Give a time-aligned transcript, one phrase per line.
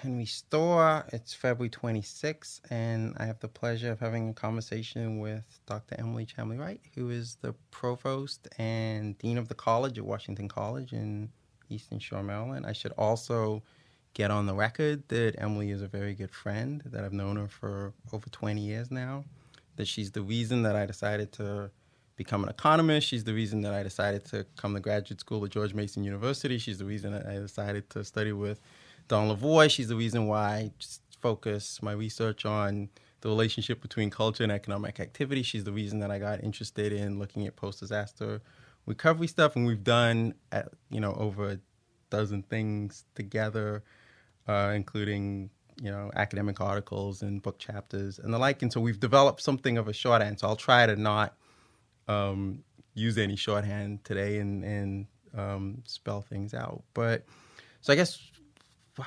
[0.00, 1.04] Henry Storr.
[1.12, 5.96] It's February 26th, and I have the pleasure of having a conversation with Dr.
[5.98, 10.92] Emily Chamlee Wright, who is the provost and dean of the college at Washington College
[10.92, 11.30] in
[11.68, 12.64] Eastern Shore, Maryland.
[12.64, 13.64] I should also
[14.14, 17.48] get on the record that Emily is a very good friend, that I've known her
[17.48, 19.24] for over 20 years now,
[19.74, 21.72] that she's the reason that I decided to
[22.14, 23.08] become an economist.
[23.08, 26.58] She's the reason that I decided to come to graduate school at George Mason University.
[26.58, 28.60] She's the reason that I decided to study with
[29.08, 29.70] Don Lavoie.
[29.70, 32.88] She's the reason why I just focus my research on
[33.20, 35.42] the relationship between culture and economic activity.
[35.42, 38.40] She's the reason that I got interested in looking at post-disaster
[38.86, 41.58] recovery stuff, and we've done, uh, you know, over a
[42.10, 43.84] dozen things together,
[44.48, 48.62] uh, including you know academic articles and book chapters and the like.
[48.62, 50.40] And so we've developed something of a shorthand.
[50.40, 51.36] So I'll try to not
[52.08, 52.64] um,
[52.94, 56.82] use any shorthand today and and um, spell things out.
[56.94, 57.24] But
[57.80, 58.18] so I guess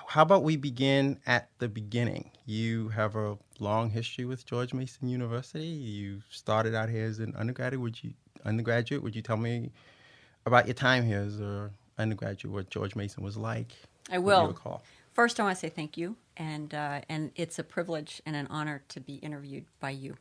[0.08, 2.32] how about we begin at the beginning?
[2.46, 5.66] You have a long history with George Mason University.
[5.66, 7.82] You started out here as an undergraduate.
[7.82, 8.14] Would you
[8.46, 9.04] undergraduate?
[9.04, 9.72] Would you tell me
[10.46, 12.54] about your time here as an undergraduate?
[12.54, 13.74] What George Mason was like?
[14.12, 14.58] I will.
[15.14, 18.48] First, I want to say thank you, and uh, and it's a privilege and an
[18.50, 20.16] honor to be interviewed by you.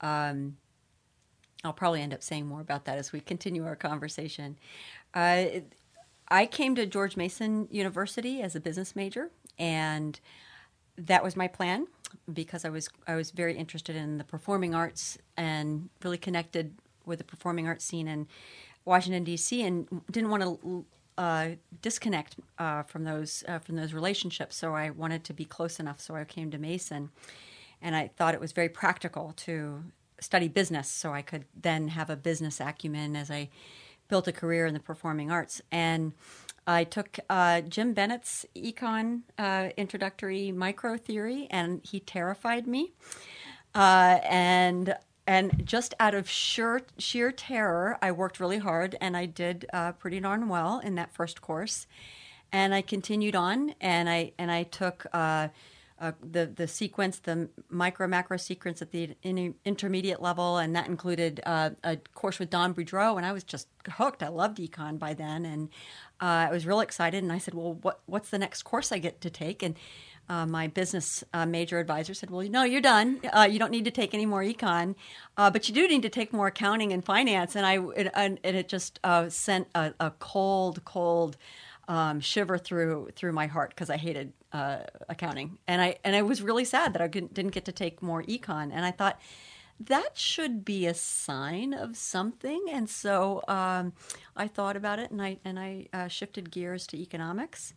[0.00, 0.56] Um,
[1.64, 4.56] I'll probably end up saying more about that as we continue our conversation.
[5.12, 5.44] Uh,
[6.30, 10.20] I came to George Mason University as a business major, and
[10.96, 11.86] that was my plan
[12.32, 17.18] because I was I was very interested in the performing arts and really connected with
[17.18, 18.28] the performing arts scene in
[18.84, 19.62] Washington D.C.
[19.62, 20.84] and didn't want to
[21.18, 21.48] uh,
[21.82, 24.56] disconnect uh, from those uh, from those relationships.
[24.56, 26.00] So I wanted to be close enough.
[26.00, 27.10] So I came to Mason,
[27.82, 29.82] and I thought it was very practical to
[30.20, 33.48] study business, so I could then have a business acumen as I
[34.10, 35.62] built a career in the performing arts.
[35.72, 36.12] And
[36.66, 42.92] I took uh, Jim Bennett's econ uh, introductory micro theory, and he terrified me.
[43.74, 44.94] Uh, and
[45.26, 49.92] and just out of sheer sheer terror, I worked really hard, and I did uh,
[49.92, 51.86] pretty darn well in that first course.
[52.52, 55.06] And I continued on, and I and I took
[56.00, 60.86] uh, the the sequence, the micro macro sequence at the in, intermediate level, and that
[60.86, 64.22] included uh, a course with Don Boudreaux, and I was just hooked.
[64.22, 65.68] I loved econ by then, and
[66.20, 67.22] uh, I was real excited.
[67.22, 69.76] And I said, "Well, what what's the next course I get to take?" And
[70.30, 73.20] uh, my business uh, major advisor said, "Well, no, you're done.
[73.30, 74.94] Uh, you don't need to take any more econ,
[75.36, 78.68] but you do need to take more accounting and finance." And I it, and it
[78.68, 81.36] just sent a, a cold, cold
[81.88, 84.78] um, shiver through through my heart because I hated uh,
[85.08, 88.22] accounting, and I and I was really sad that I didn't get to take more
[88.24, 88.70] econ.
[88.72, 89.20] And I thought
[89.80, 92.66] that should be a sign of something.
[92.70, 93.94] And so um,
[94.36, 97.74] I thought about it, and I and I uh, shifted gears to economics.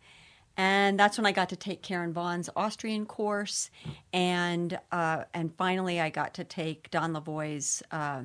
[0.56, 3.70] And that's when I got to take Karen Vaughn's Austrian course,
[4.12, 8.22] and uh, and finally I got to take Don Lavoie's uh,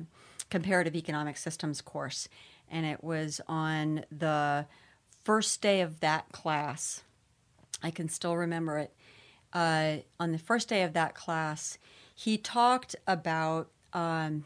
[0.48, 2.28] comparative economic systems course,
[2.70, 4.66] and it was on the
[5.24, 7.02] first day of that class,
[7.82, 8.94] I can still remember it.
[9.52, 11.78] Uh, on the first day of that class,
[12.14, 14.44] he talked about um,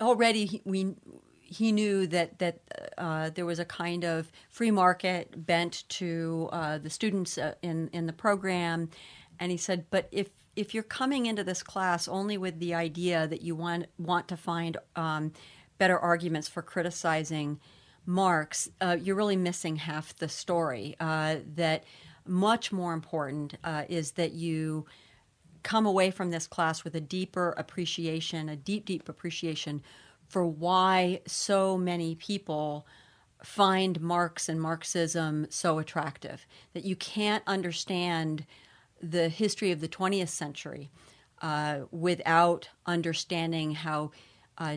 [0.00, 0.94] already he, we
[1.40, 2.60] he knew that that
[2.96, 7.88] uh, there was a kind of free market bent to uh, the students uh, in
[7.92, 8.88] in the program,
[9.38, 13.26] and he said, but if if you're coming into this class only with the idea
[13.26, 15.32] that you want want to find um,
[15.78, 17.60] better arguments for criticizing
[18.04, 20.96] Marx, uh, you're really missing half the story.
[20.98, 21.84] Uh, that
[22.26, 24.86] much more important uh, is that you
[25.62, 29.82] come away from this class with a deeper appreciation, a deep, deep appreciation
[30.28, 32.86] for why so many people
[33.42, 36.46] find Marx and Marxism so attractive.
[36.74, 38.46] That you can't understand
[39.00, 40.90] the history of the 20th century
[41.40, 44.12] uh, without understanding how
[44.58, 44.76] uh,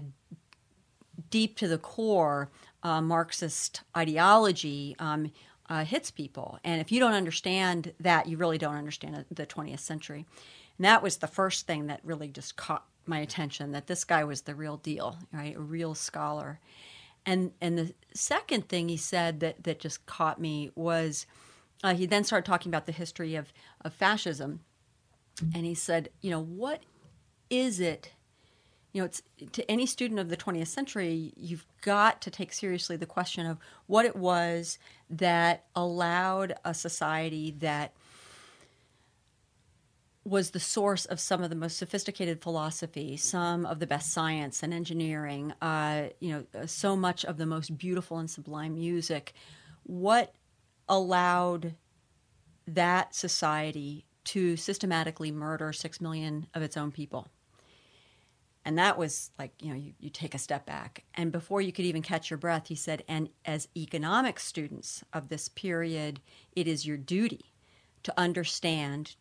[1.29, 2.49] deep to the core
[2.83, 5.31] uh, Marxist ideology um,
[5.69, 6.59] uh, hits people.
[6.63, 10.25] And if you don't understand that, you really don't understand the 20th century.
[10.77, 14.23] And that was the first thing that really just caught my attention that this guy
[14.23, 15.55] was the real deal, right?
[15.55, 16.59] A real scholar.
[17.25, 21.25] And and the second thing he said that that just caught me was
[21.83, 23.51] uh, he then started talking about the history of
[23.81, 24.61] of fascism,
[25.53, 26.83] and he said, you know, what
[27.49, 28.11] is it
[28.95, 29.21] you know, it's
[29.51, 33.57] to any student of the 20th century, you've got to take seriously the question of
[33.87, 34.79] what it was
[35.09, 37.93] that allowed a society that
[40.23, 44.63] was the source of some of the most sophisticated philosophy, some of the best science
[44.63, 49.33] and engineering, uh, you know, so much of the most beautiful and sublime music.
[49.83, 50.33] What
[50.89, 51.75] allowed
[52.67, 57.27] that society to systematically murder six million of its own people?
[58.65, 61.03] And that was like, you know, you, you take a step back.
[61.13, 65.29] And before you could even catch your breath, he said, and as economic students of
[65.29, 66.19] this period,
[66.55, 67.53] it is your duty
[68.01, 69.15] to understand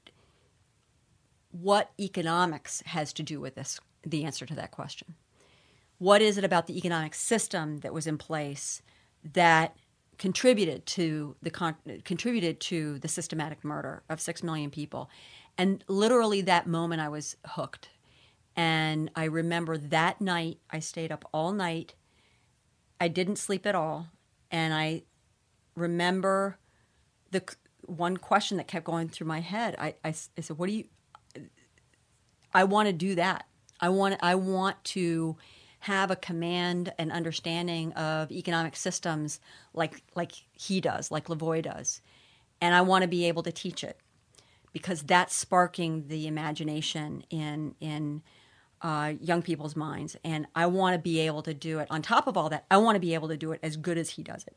[1.51, 5.15] what economics has to do with this, the answer to that question.
[5.99, 8.83] What is it about the economic system that was in place
[9.35, 9.77] that
[10.19, 15.11] contributed to the con- contributed to the systematic murder of six million people?
[15.57, 17.91] And literally, that moment, I was hooked.
[18.57, 21.95] And I remember that night, I stayed up all night.
[23.01, 24.09] I didn't sleep at all.
[24.51, 25.03] And I
[25.75, 26.59] remember
[27.31, 27.43] the
[27.87, 29.75] one question that kept going through my head.
[29.79, 30.85] I, I, I said, What do you,
[32.53, 33.47] I want to do that.
[33.81, 35.37] I want I want to
[35.81, 39.41] have a command and understanding of economic systems
[39.75, 42.01] like like he does, like Lavoie does.
[42.61, 43.99] And I want to be able to teach it
[44.73, 48.23] because that's sparking the imagination in in
[48.85, 50.17] uh, young people's minds.
[50.23, 51.89] And I want to be able to do it.
[51.91, 53.99] On top of all that, I want to be able to do it as good
[53.99, 54.57] as he does it.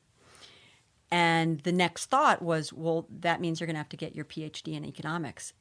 [1.09, 4.25] And the next thought was, well, that means you're going to have to get your
[4.25, 5.53] PhD in economics.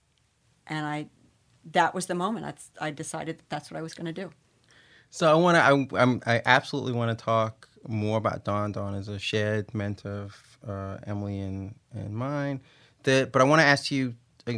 [0.66, 1.06] And I
[1.72, 2.46] that was the moment
[2.80, 4.30] I, I decided that that's what I was going to do.
[5.10, 5.56] So I want
[5.90, 5.96] to.
[5.96, 8.72] I, I absolutely want to talk more about Don.
[8.72, 12.60] Don is a shared mentor of uh, Emily and and mine.
[13.04, 14.14] That, but I want to ask you,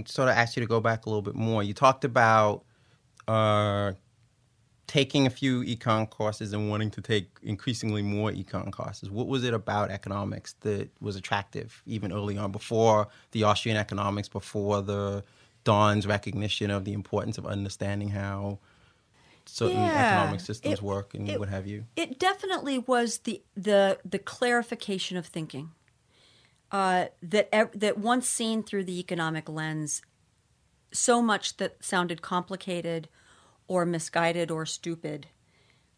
[0.06, 1.62] sort of ask you to go back a little bit more.
[1.62, 2.64] You talked about
[3.28, 3.92] uh,
[4.86, 9.10] taking a few econ courses and wanting to take increasingly more econ courses.
[9.10, 14.28] What was it about economics that was attractive, even early on, before the Austrian economics,
[14.28, 15.22] before the
[15.64, 18.58] Don's recognition of the importance of understanding how
[19.44, 21.84] certain yeah, economic systems it, work and it, what have you.
[21.96, 25.72] It definitely was the the the clarification of thinking
[26.70, 30.02] uh, that that once seen through the economic lens,
[30.92, 33.08] so much that sounded complicated
[33.66, 35.26] or misguided or stupid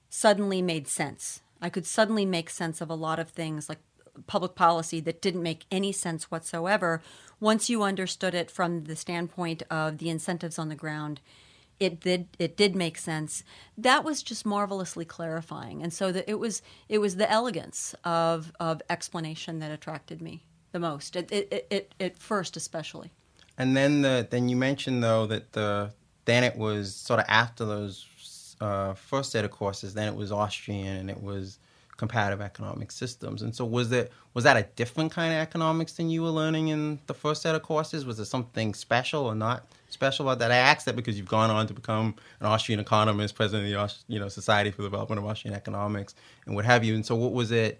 [0.08, 1.40] suddenly made sense.
[1.62, 3.78] I could suddenly make sense of a lot of things like
[4.26, 7.00] public policy that didn't make any sense whatsoever
[7.40, 11.20] once you understood it from the standpoint of the incentives on the ground,
[11.81, 13.42] it did it did make sense.
[13.76, 16.60] That was just marvelously clarifying, and so that it was
[16.90, 21.16] it was the elegance of of explanation that attracted me the most.
[21.16, 23.10] It it, it, it first especially.
[23.61, 25.93] And then the then you mentioned though that the
[26.25, 30.33] then it was sort of after those uh, first set of courses, then it was
[30.33, 31.59] Austrian and it was
[31.99, 33.43] comparative economic systems.
[33.43, 36.69] And so was that was that a different kind of economics than you were learning
[36.69, 38.07] in the first set of courses?
[38.07, 40.51] Was there something special or not special about that?
[40.51, 43.95] I asked that because you've gone on to become an Austrian economist, president of the
[44.09, 46.15] you know Society for the Development of Austrian Economics,
[46.47, 46.95] and what have you.
[46.95, 47.79] And so what was it?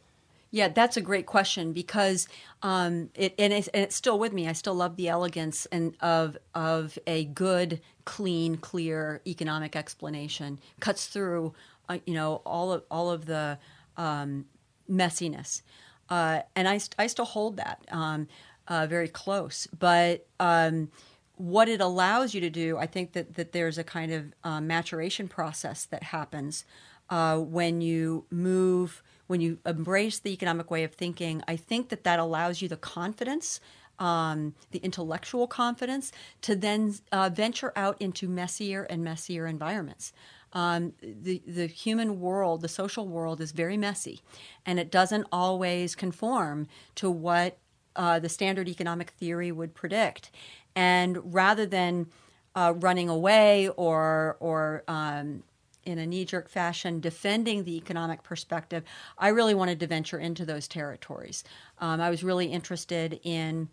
[0.53, 2.27] Yeah, that's a great question because
[2.63, 4.49] um, it and it's, and it's, still with me.
[4.49, 10.59] I still love the elegance and of of a good, clean, clear economic explanation.
[10.81, 11.55] Cuts through,
[11.89, 13.59] uh, you know, all of all of the
[13.97, 14.47] um,
[14.91, 15.63] messiness.
[16.09, 18.27] Uh, and I, I still hold that um,
[18.67, 19.69] uh, very close.
[19.79, 20.91] But um,
[21.37, 24.61] what it allows you to do, I think that, that there's a kind of uh,
[24.61, 26.65] maturation process that happens
[27.09, 31.43] uh, when you move, when you embrace the economic way of thinking.
[31.47, 33.61] I think that that allows you the confidence.
[33.99, 36.11] Um, the intellectual confidence
[36.41, 40.15] to then uh, venture out into messier and messier environments
[40.53, 44.21] um, the the human world, the social world, is very messy,
[44.67, 47.59] and it doesn't always conform to what
[47.97, 50.31] uh, the standard economic theory would predict.
[50.75, 52.07] And rather than
[52.55, 55.45] uh, running away or or um,
[55.91, 58.85] in a knee jerk fashion defending the economic perspective,
[59.19, 61.45] I really wanted to venture into those territories.
[61.79, 63.69] Um, I was really interested in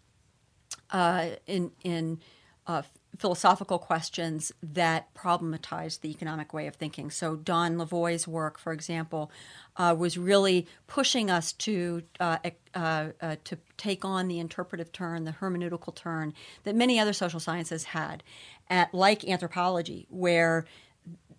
[0.91, 2.19] uh, in in
[2.65, 2.81] uh,
[3.17, 7.09] philosophical questions that problematize the economic way of thinking.
[7.09, 9.31] So Don Lavoie's work, for example,
[9.75, 12.37] uh, was really pushing us to uh,
[12.75, 16.33] uh, uh, to take on the interpretive turn, the hermeneutical turn
[16.63, 18.23] that many other social sciences had,
[18.69, 20.65] at like anthropology, where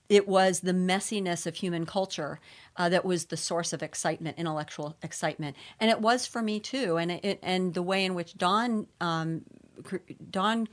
[0.08, 2.40] it was the messiness of human culture
[2.76, 6.96] uh, that was the source of excitement, intellectual excitement, and it was for me too.
[6.96, 9.42] And it, and the way in which Don um,
[10.30, 10.68] Don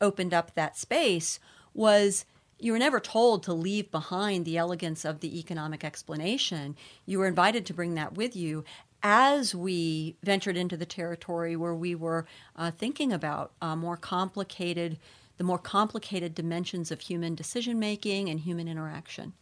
[0.00, 1.40] opened up that space
[1.74, 2.24] was
[2.58, 6.76] you were never told to leave behind the elegance of the economic explanation.
[7.06, 8.64] You were invited to bring that with you
[9.02, 14.98] as we ventured into the territory where we were uh, thinking about uh, more complicated,
[15.38, 19.32] the more complicated dimensions of human decision making and human interaction.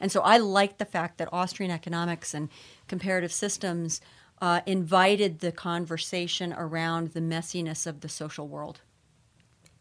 [0.00, 2.48] And so I like the fact that Austrian economics and
[2.88, 4.00] comparative systems
[4.42, 8.80] uh, invited the conversation around the messiness of the social world.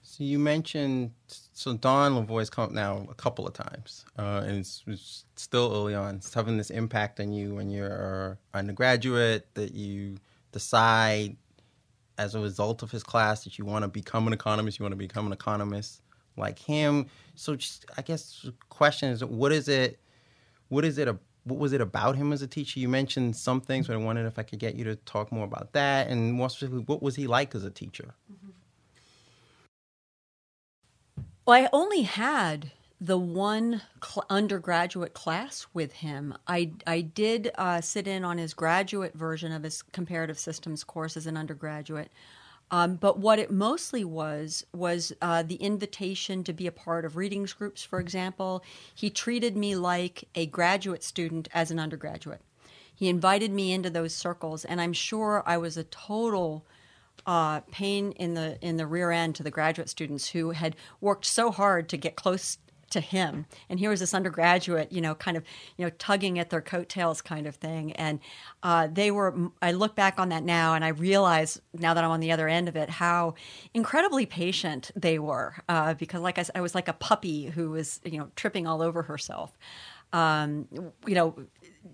[0.01, 4.59] So you mentioned so Don Lavoie's come up now a couple of times, uh, and
[4.59, 6.15] it's, it's, still early on.
[6.15, 10.17] It's having this impact on you when you're an undergraduate that you
[10.51, 11.35] decide
[12.17, 14.79] as a result of his class that you want to become an economist.
[14.79, 16.01] You want to become an economist
[16.37, 17.07] like him.
[17.35, 19.99] So just, I guess the question is, what is it?
[20.69, 21.07] What is it?
[21.07, 22.79] A, what was it about him as a teacher?
[22.79, 25.43] You mentioned some things, but I wondered if I could get you to talk more
[25.43, 28.15] about that, and more specifically, what was he like as a teacher?
[28.31, 28.51] Mm-hmm.
[31.45, 32.71] Well, I only had
[33.03, 36.33] the one cl- undergraduate class with him.
[36.47, 41.17] I, I did uh, sit in on his graduate version of his comparative systems course
[41.17, 42.09] as an undergraduate.
[42.71, 47.17] Um, but what it mostly was was uh, the invitation to be a part of
[47.17, 48.63] readings groups, for example.
[48.95, 52.39] He treated me like a graduate student as an undergraduate.
[52.95, 56.65] He invited me into those circles, and I'm sure I was a total
[57.25, 61.25] uh, pain in the in the rear end to the graduate students who had worked
[61.25, 62.57] so hard to get close
[62.93, 63.45] to him.
[63.69, 65.43] And here was this undergraduate you know kind of
[65.77, 67.91] you know tugging at their coattails kind of thing.
[67.93, 68.19] And
[68.63, 72.11] uh, they were i look back on that now and i realize now that i'm
[72.11, 73.33] on the other end of it how
[73.73, 77.71] incredibly patient they were uh, because like I, said, I was like a puppy who
[77.71, 79.57] was you know tripping all over herself.
[80.11, 80.67] Um,
[81.07, 81.35] you know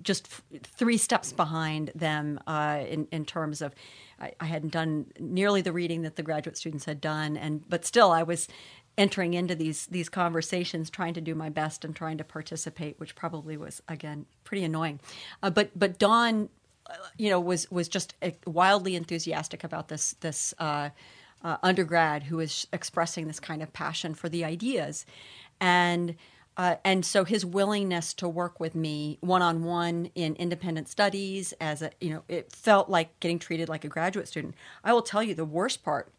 [0.02, 3.74] just f- three steps behind them uh, in, in terms of
[4.20, 7.86] I, I, hadn't done nearly the reading that the graduate students had done, and but
[7.86, 8.48] still I was
[9.00, 13.16] entering into these these conversations, trying to do my best and trying to participate, which
[13.16, 15.00] probably was again pretty annoying.
[15.42, 16.50] Uh, but but Don,
[16.86, 18.14] uh, you know, was was just
[18.46, 20.54] wildly enthusiastic about this this.
[20.60, 20.90] Uh,
[21.42, 25.06] uh, undergrad who was expressing this kind of passion for the ideas,
[25.62, 26.16] and
[26.58, 31.54] uh, and so his willingness to work with me one on one in independent studies,
[31.62, 34.54] as a you know, it felt like getting treated like a graduate student.
[34.84, 36.12] I will tell you the worst part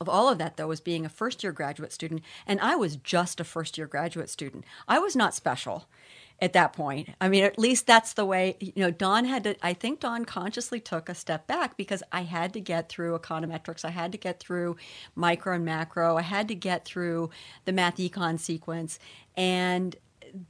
[0.00, 2.96] of all of that though was being a first year graduate student and i was
[2.96, 5.86] just a first year graduate student i was not special
[6.40, 7.08] at that point.
[7.20, 10.24] I mean, at least that's the way, you know, Don had to, I think Don
[10.24, 13.84] consciously took a step back because I had to get through econometrics.
[13.84, 14.76] I had to get through
[15.14, 16.16] micro and macro.
[16.16, 17.30] I had to get through
[17.64, 18.98] the math econ sequence.
[19.36, 19.96] And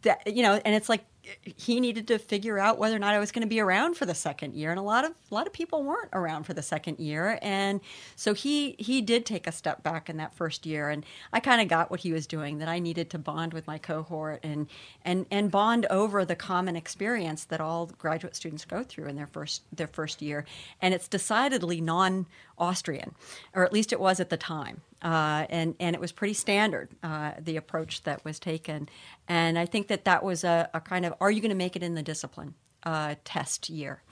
[0.03, 1.05] that, you know, and it's like
[1.43, 4.07] he needed to figure out whether or not I was going to be around for
[4.07, 6.63] the second year, and a lot of a lot of people weren't around for the
[6.63, 7.81] second year, and
[8.17, 11.61] so he he did take a step back in that first year, and I kind
[11.61, 14.67] of got what he was doing that I needed to bond with my cohort and
[15.05, 19.27] and and bond over the common experience that all graduate students go through in their
[19.27, 20.45] first their first year,
[20.81, 22.27] and it's decidedly non
[22.59, 23.15] Austrian,
[23.55, 26.91] or at least it was at the time uh, and and it was pretty standard
[27.03, 28.89] uh, the approach that was taken,
[29.29, 31.77] and I think that that was a, a kind of are you going to make
[31.77, 34.03] it in the discipline uh, test year,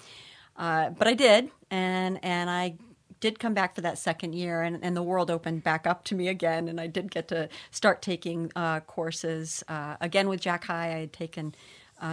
[0.57, 2.77] uh, but I did, and and I
[3.21, 6.15] did come back for that second year, and, and the world opened back up to
[6.15, 10.65] me again, and I did get to start taking uh, courses uh, again with Jack
[10.65, 10.95] High.
[10.95, 11.55] I had taken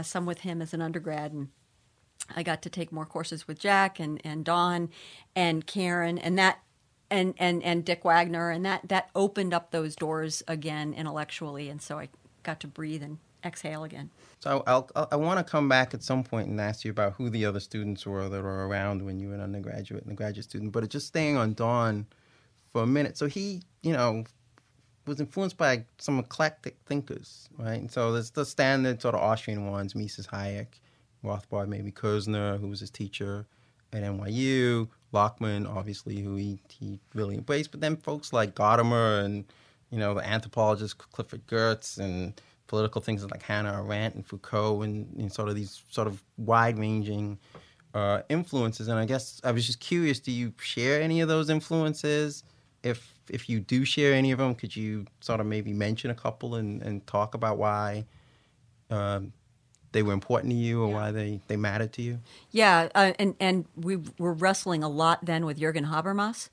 [0.01, 1.49] some with him as an undergrad, and
[2.35, 4.89] I got to take more courses with Jack and, and Don
[5.35, 6.59] and Karen, and that
[7.15, 11.81] and and and Dick Wagner, and that that opened up those doors again intellectually, and
[11.81, 12.09] so I
[12.43, 14.09] got to breathe and exhale again.
[14.39, 17.13] So I'll, I'll i want to come back at some point and ask you about
[17.13, 20.15] who the other students were that were around when you were an undergraduate and a
[20.15, 20.71] graduate student.
[20.71, 22.07] But just staying on Don
[22.71, 23.17] for a minute.
[23.17, 24.25] So he, you know,
[25.05, 27.79] was influenced by some eclectic thinkers, right?
[27.79, 30.79] And so there's the standard sort of Austrian ones, Mises, Hayek,
[31.23, 33.45] Rothbard, maybe Kirzner, who was his teacher
[33.93, 37.71] at NYU, Lachmann, obviously, who he, he really embraced.
[37.71, 39.45] But then folks like Gadamer and,
[39.89, 45.07] you know, the anthropologist Clifford Geertz and political things like Hannah Arendt and Foucault and,
[45.17, 47.37] and sort of these sort of wide ranging
[47.93, 48.87] uh, influences.
[48.87, 52.43] And I guess I was just curious, do you share any of those influences?
[52.83, 56.15] If if you do share any of them, could you sort of maybe mention a
[56.15, 58.05] couple and, and talk about why
[58.91, 59.33] um,
[59.95, 60.93] they were important to you or yeah.
[60.93, 62.19] why they, they mattered to you?
[62.51, 66.49] Yeah, uh, and and we were wrestling a lot then with Jürgen Habermas.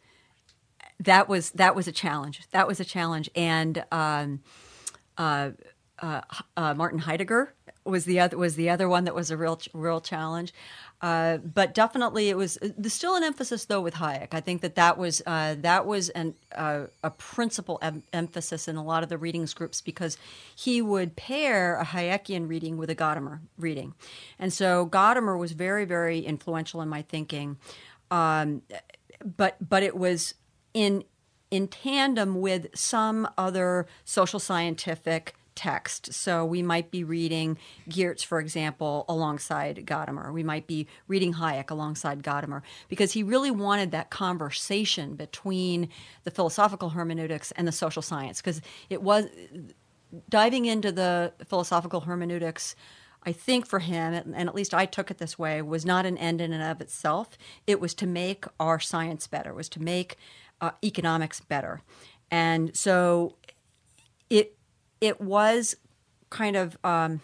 [1.01, 2.43] That was that was a challenge.
[2.53, 4.43] That was a challenge, and um,
[5.19, 5.51] uh,
[5.99, 6.21] uh,
[6.57, 7.53] uh Martin Heidegger
[7.85, 10.53] was the other was the other one that was a real real challenge.
[11.01, 14.29] Uh, but definitely, it was there's still an emphasis though with Hayek.
[14.33, 18.77] I think that that was uh, that was an, uh, a principal em- emphasis in
[18.77, 20.17] a lot of the readings groups because
[20.55, 23.95] he would pair a Hayekian reading with a Gadamer reading,
[24.39, 27.57] and so Gadamer was very very influential in my thinking.
[28.13, 28.63] Um,
[29.25, 30.35] but but it was
[30.73, 31.03] in
[31.51, 36.13] in tandem with some other social scientific text.
[36.13, 40.33] So we might be reading Geertz, for example, alongside Gadamer.
[40.33, 45.89] We might be reading Hayek alongside Gadamer because he really wanted that conversation between
[46.25, 49.27] the philosophical hermeneutics and the social science because it was
[50.29, 52.75] diving into the philosophical hermeneutics.
[53.25, 56.19] I think for him, and at least I took it this way, was not an
[56.19, 57.39] end in and of itself.
[57.67, 60.17] It was to make our science better, was to make
[60.61, 61.83] uh, economics better.
[62.31, 63.37] And so
[64.29, 64.57] it
[65.03, 65.75] it was
[66.31, 67.21] kind of um,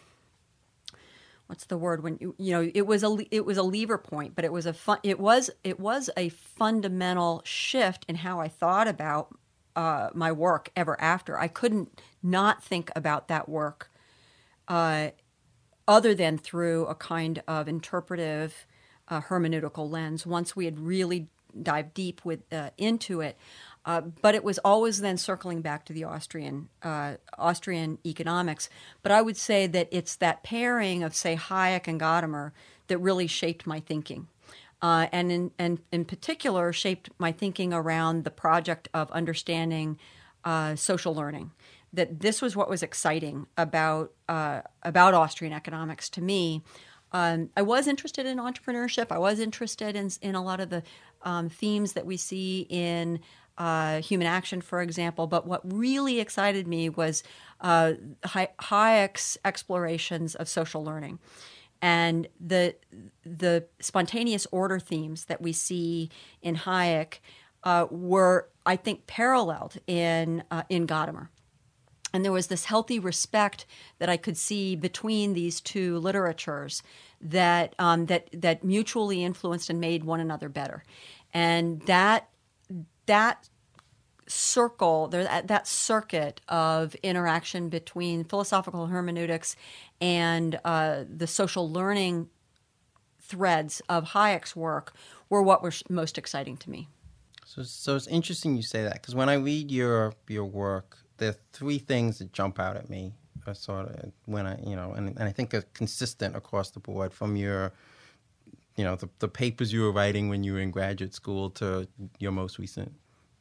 [1.47, 4.35] what's the word when you, you know it was a it was a lever point,
[4.35, 8.49] but it was a fun it was it was a fundamental shift in how I
[8.49, 9.35] thought about
[9.77, 11.39] uh, my work ever after.
[11.39, 13.91] I couldn't not think about that work
[14.67, 15.11] uh,
[15.87, 18.67] other than through a kind of interpretive
[19.07, 20.27] uh, hermeneutical lens.
[20.27, 21.29] Once we had really
[21.63, 23.39] dived deep with uh, into it,
[23.89, 28.69] uh, but it was always then circling back to the Austrian uh, Austrian economics.
[29.03, 32.53] But I would say that it's that pairing of say Hayek and Gadamer
[32.89, 34.29] that really shaped my thinking.
[34.83, 39.99] Uh, and in, and in particular shaped my thinking around the project of understanding
[40.45, 41.53] uh, social learning.
[41.91, 46.63] That this was what was exciting about uh, about Austrian economics to me.
[47.13, 49.07] Um, I was interested in entrepreneurship.
[49.11, 50.83] I was interested in in a lot of the
[51.23, 53.21] um, themes that we see in
[53.59, 55.27] uh, human action, for example.
[55.27, 57.23] But what really excited me was
[57.61, 57.93] uh,
[58.25, 61.19] Hayek's explorations of social learning
[61.81, 62.75] and the
[63.25, 66.11] the spontaneous order themes that we see
[66.43, 67.19] in Hayek
[67.65, 71.29] uh, were, I think, paralleled in uh, in Gadamer.
[72.13, 73.67] And there was this healthy respect
[73.99, 76.83] that I could see between these two literatures
[77.21, 80.85] that um, that that mutually influenced and made one another better,
[81.33, 82.29] and that
[83.09, 83.49] that
[84.27, 89.57] circle that circuit of interaction between philosophical hermeneutics
[90.01, 92.29] and uh, the social learning
[93.21, 94.93] threads of Hayek's work
[95.29, 96.89] were what were most exciting to me.
[97.47, 101.31] So, so it's interesting you say that because when I read your your work, there
[101.31, 103.15] are three things that jump out at me.
[103.47, 106.81] Uh, sort of when I you know, and, and I think are consistent across the
[106.81, 107.73] board from your
[108.79, 111.89] you know the, the papers you were writing when you were in graduate school to
[112.21, 112.93] your most recent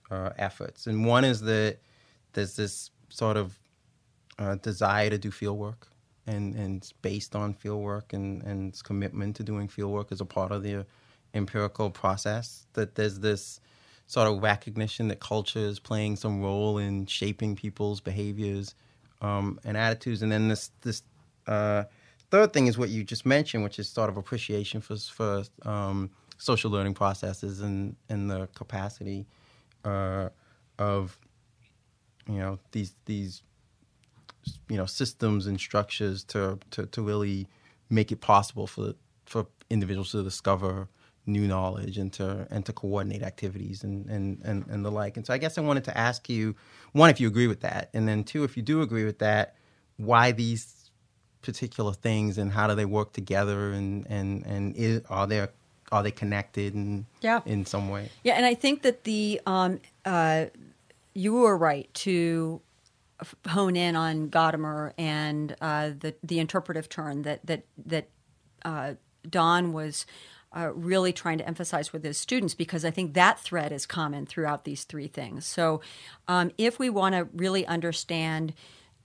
[0.10, 0.88] uh, efforts.
[0.88, 1.78] And one is that
[2.34, 3.58] there's this sort of
[4.39, 5.89] uh, desire to do field work,
[6.26, 10.12] and, and it's based on field work and, and its commitment to doing field work
[10.12, 10.88] as a part of the
[11.36, 12.65] empirical process.
[12.73, 13.62] That there's this
[14.08, 18.73] sort of recognition that culture is playing some role in shaping people's behaviors
[19.21, 20.23] um, and attitudes.
[20.23, 21.04] And then this this
[21.45, 21.84] uh,
[22.31, 26.09] third thing is what you just mentioned, which is sort of appreciation for for um,
[26.37, 29.25] social learning processes and and the capacity
[29.85, 30.29] uh,
[30.79, 31.17] of
[32.27, 33.41] you know these these
[34.69, 37.47] you know systems and structures to, to to really
[37.89, 38.93] make it possible for
[39.25, 40.87] for individuals to discover
[41.25, 45.17] new knowledge and to and to coordinate activities and, and, and, and the like.
[45.17, 46.55] And so I guess I wanted to ask you
[46.93, 49.55] one if you agree with that, and then two if you do agree with that,
[49.97, 50.76] why these
[51.41, 55.50] particular things and how do they work together and and and is, are there
[55.91, 57.41] are they connected in yeah.
[57.45, 58.10] in some way?
[58.23, 60.45] Yeah, and I think that the um, uh,
[61.13, 62.62] you were right to
[63.47, 68.10] hone in on Gadamer and uh, the the interpretive turn that that that
[68.63, 68.93] uh,
[69.30, 70.06] Don was.
[70.56, 74.26] Uh, really trying to emphasize with his students because I think that thread is common
[74.26, 75.45] throughout these three things.
[75.45, 75.82] So,
[76.30, 78.54] um, if we want to really understand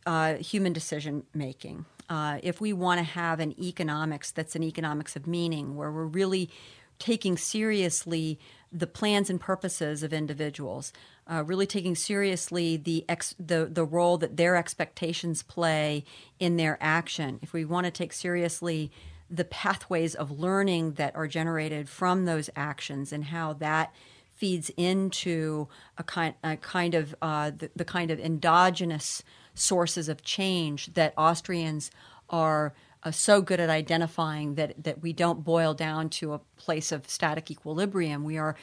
[0.07, 5.17] uh, human decision making, uh, if we want to have an economics that's an economics
[5.17, 6.51] of meaning, where we're really
[6.99, 8.39] taking seriously
[8.71, 10.93] the plans and purposes of individuals,
[11.31, 16.05] uh, really taking seriously the, ex- the the role that their expectations play
[16.39, 17.39] in their action.
[17.43, 18.91] If we want to take seriously
[19.31, 23.95] the pathways of learning that are generated from those actions and how that
[24.35, 29.23] feeds into a kind, a kind of uh, the, the kind of endogenous
[29.55, 31.91] sources of change that Austrians
[32.31, 36.93] are uh, so good at identifying that that we don't boil down to a place
[36.93, 38.25] of static equilibrium.
[38.25, 38.57] We are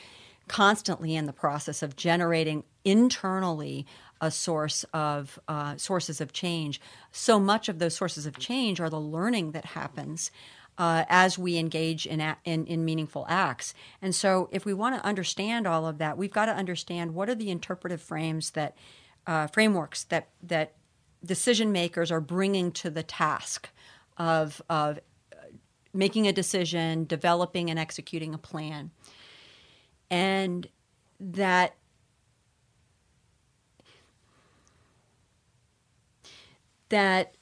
[0.48, 3.86] constantly in the process of generating internally
[4.22, 6.82] a source of uh, sources of change.
[7.12, 10.32] So much of those sources of change are the learning that happens
[10.78, 13.74] uh, as we engage in, in, in meaningful acts.
[14.02, 17.30] And so, if we want to understand all of that, we've got to understand what
[17.30, 18.76] are the interpretive frames that
[19.28, 20.74] uh, frameworks that that
[21.24, 23.70] decision makers are bringing to the task
[24.18, 25.00] of of
[25.32, 25.46] uh,
[25.94, 28.92] making a decision, developing and executing a plan,
[30.10, 30.68] and
[31.20, 31.76] that
[36.90, 37.36] that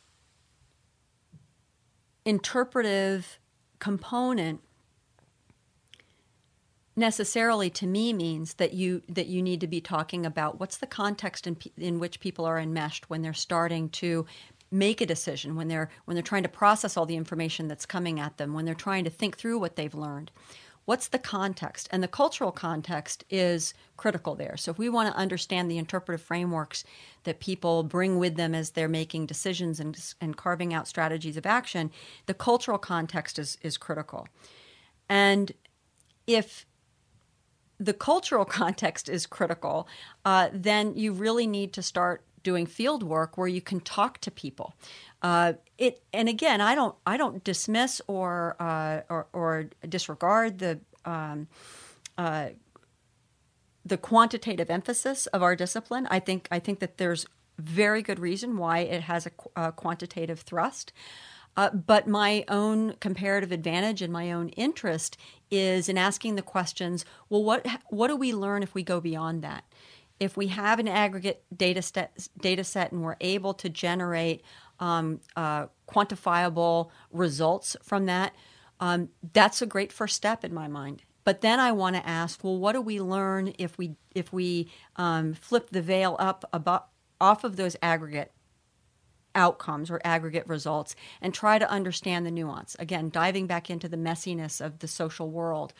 [2.25, 3.39] interpretive
[3.79, 4.61] component
[6.97, 10.87] necessarily to me means that you that you need to be talking about what's the
[10.87, 14.25] context in, in which people are enmeshed when they're starting to
[14.69, 18.19] make a decision when they're when they're trying to process all the information that's coming
[18.19, 20.31] at them when they're trying to think through what they've learned.
[20.85, 21.89] What's the context?
[21.91, 24.55] And the cultural context is critical there.
[24.55, 26.85] So if we want to understand the interpretive frameworks
[27.25, 31.45] that people bring with them as they're making decisions and, and carving out strategies of
[31.45, 31.91] action
[32.25, 34.27] the cultural context is, is critical.
[35.09, 35.51] And
[36.25, 36.65] if
[37.79, 39.87] the cultural context is critical,
[40.25, 44.31] uh, then you really need to start doing field work where you can talk to
[44.31, 44.73] people.
[45.21, 50.79] Uh, it and again, I don't I don't dismiss or uh, or, or, disregard the
[51.05, 51.47] um,
[52.17, 52.49] uh,
[53.85, 56.07] the quantitative emphasis of our discipline.
[56.09, 57.25] I think I think that there's
[57.57, 60.93] very good reason why it has a, a quantitative thrust.
[61.55, 65.17] Uh, but my own comparative advantage and my own interest
[65.49, 67.05] is in asking the questions.
[67.29, 69.63] Well, what what do we learn if we go beyond that?
[70.19, 74.41] if we have an aggregate data set, data set and we're able to generate
[74.79, 78.33] um, uh, quantifiable results from that,
[78.79, 81.03] um, that's a great first step in my mind.
[81.23, 84.71] But then I want to ask, well, what do we learn if we if we
[84.95, 86.87] um, flip the veil up about,
[87.19, 88.31] off of those aggregate
[89.37, 92.75] outcomes or aggregate results and try to understand the nuance?
[92.79, 95.73] Again, diving back into the messiness of the social world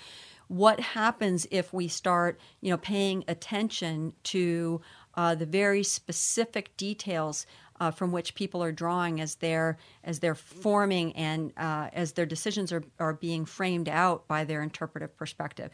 [0.47, 4.81] what happens if we start, you know, paying attention to
[5.15, 7.45] uh, the very specific details
[7.79, 12.25] uh, from which people are drawing as they're as they're forming and uh, as their
[12.25, 15.69] decisions are, are being framed out by their interpretive perspective.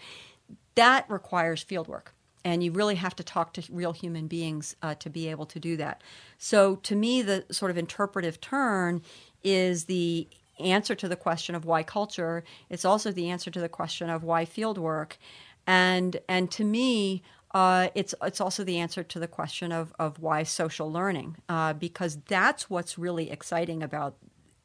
[0.76, 2.08] That requires fieldwork,
[2.44, 5.60] and you really have to talk to real human beings uh, to be able to
[5.60, 6.02] do that.
[6.38, 9.02] So, to me, the sort of interpretive turn
[9.44, 10.28] is the
[10.60, 12.44] answer to the question of why culture.
[12.70, 15.18] It's also the answer to the question of why field work.
[15.66, 20.20] And, and to me, uh, it's it's also the answer to the question of, of
[20.20, 24.16] why social learning, uh, because that's what's really exciting about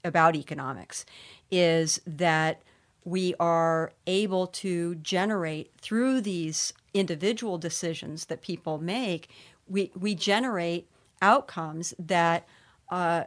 [0.04, 1.04] about economics,
[1.50, 2.62] is that
[3.08, 9.28] we are able to generate through these individual decisions that people make,
[9.66, 10.88] we we generate
[11.22, 12.46] outcomes that
[12.90, 13.24] uh,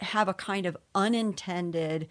[0.00, 2.08] have a kind of unintended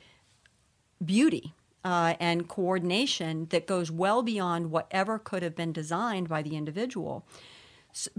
[1.04, 6.56] beauty uh, and coordination that goes well beyond whatever could have been designed by the
[6.56, 7.26] individual.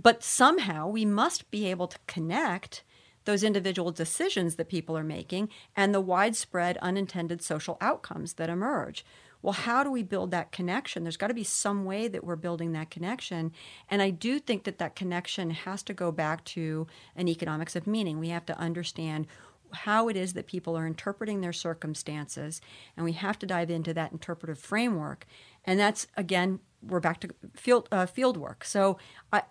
[0.01, 2.83] But somehow we must be able to connect
[3.25, 9.05] those individual decisions that people are making and the widespread unintended social outcomes that emerge.
[9.43, 11.03] Well, how do we build that connection?
[11.03, 13.53] There's got to be some way that we're building that connection.
[13.91, 17.89] And I do think that that connection has to go back to an economics of
[17.89, 18.21] meaning.
[18.21, 19.27] We have to understand
[19.73, 22.61] how it is that people are interpreting their circumstances,
[22.97, 25.27] and we have to dive into that interpretive framework.
[25.65, 28.65] And that's again, we're back to field uh, field work.
[28.65, 28.99] So
[29.33, 29.43] I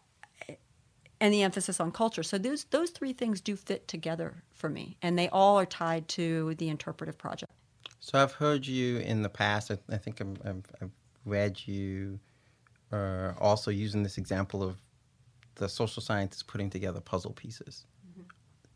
[1.21, 2.23] and the emphasis on culture.
[2.23, 6.09] So those those three things do fit together for me, and they all are tied
[6.09, 7.51] to the interpretive project.
[8.01, 9.71] So I've heard you in the past.
[9.71, 10.91] I, I think i have
[11.23, 12.19] read you
[12.91, 14.77] uh, also using this example of
[15.55, 17.85] the social scientists putting together puzzle pieces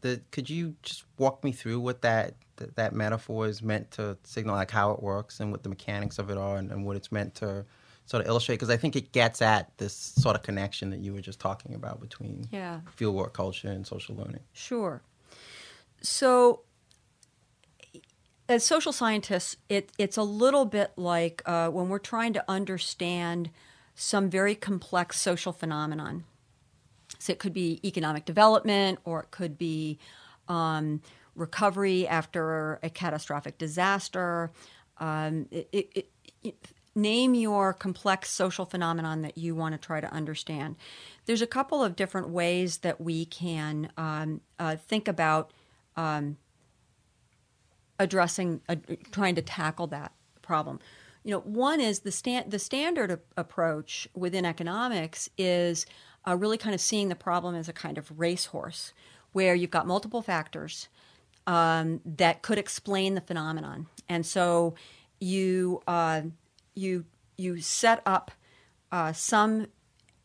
[0.05, 4.15] the, could you just walk me through what that, that, that metaphor is meant to
[4.23, 6.95] signal, like how it works and what the mechanics of it are, and, and what
[6.95, 7.65] it's meant to
[8.05, 8.55] sort of illustrate?
[8.55, 11.73] Because I think it gets at this sort of connection that you were just talking
[11.73, 12.81] about between yeah.
[12.97, 14.41] fieldwork culture and social learning.
[14.53, 15.01] Sure.
[16.01, 16.61] So,
[18.47, 23.49] as social scientists, it, it's a little bit like uh, when we're trying to understand
[23.95, 26.25] some very complex social phenomenon
[27.19, 29.97] so it could be economic development or it could be
[30.47, 31.01] um,
[31.35, 34.51] recovery after a catastrophic disaster.
[34.99, 36.09] Um, it, it,
[36.43, 40.77] it, name your complex social phenomenon that you want to try to understand.
[41.25, 45.51] There's a couple of different ways that we can um, uh, think about
[45.97, 46.38] um,
[47.99, 48.75] addressing, uh,
[49.12, 50.79] trying to tackle that problem.
[51.25, 55.86] you know, one is the stand the standard a- approach within economics is
[56.27, 58.93] uh, really kind of seeing the problem as a kind of racehorse,
[59.34, 60.88] where you've got multiple factors
[61.47, 64.75] um, that could explain the phenomenon, and so
[65.19, 66.21] you uh,
[66.75, 67.05] you
[67.38, 68.31] you set up
[68.91, 69.67] uh, some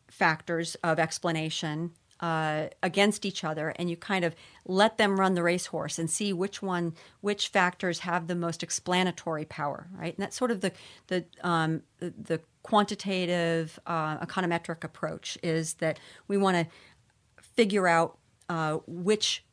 [0.09, 4.35] factors of explanation uh, against each other, and you kind of
[4.65, 9.45] let them run the racehorse and see which one, which factors have the most explanatory
[9.45, 10.15] power, right?
[10.15, 10.71] And that's sort of the
[11.07, 16.67] the um, the, quantitative uh, econometric approach is that we want to
[17.41, 19.43] figure out uh, which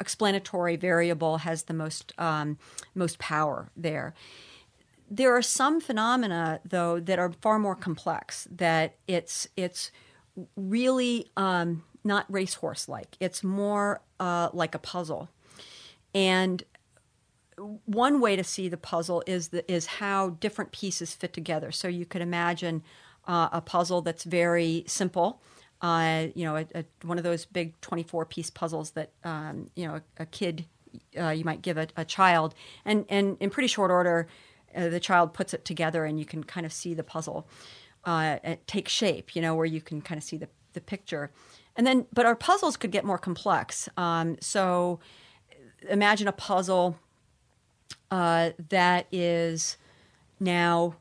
[0.00, 2.56] explanatory variable has the most um,
[2.94, 4.14] most power there.
[5.10, 8.48] There are some phenomena, though, that are far more complex.
[8.50, 9.92] That it's it's
[10.56, 13.16] really um, not racehorse like.
[13.20, 15.28] It's more uh, like a puzzle,
[16.14, 16.64] and
[17.84, 21.72] one way to see the puzzle is the, is how different pieces fit together.
[21.72, 22.82] So you could imagine
[23.26, 25.40] uh, a puzzle that's very simple.
[25.80, 29.86] Uh, you know, a, a, one of those big 24 piece puzzles that, um, you
[29.86, 30.66] know, a, a kid,
[31.18, 32.54] uh, you might give a, child.
[32.84, 34.26] And, and in pretty short order,
[34.76, 37.48] uh, the child puts it together and you can kind of see the puzzle
[38.06, 41.30] uh, take shape, you know, where you can kind of see the, the picture.
[41.74, 43.88] And then, but our puzzles could get more complex.
[43.96, 45.00] Um, so
[45.90, 46.98] imagine a puzzle
[48.10, 49.76] uh, that is
[50.38, 50.94] now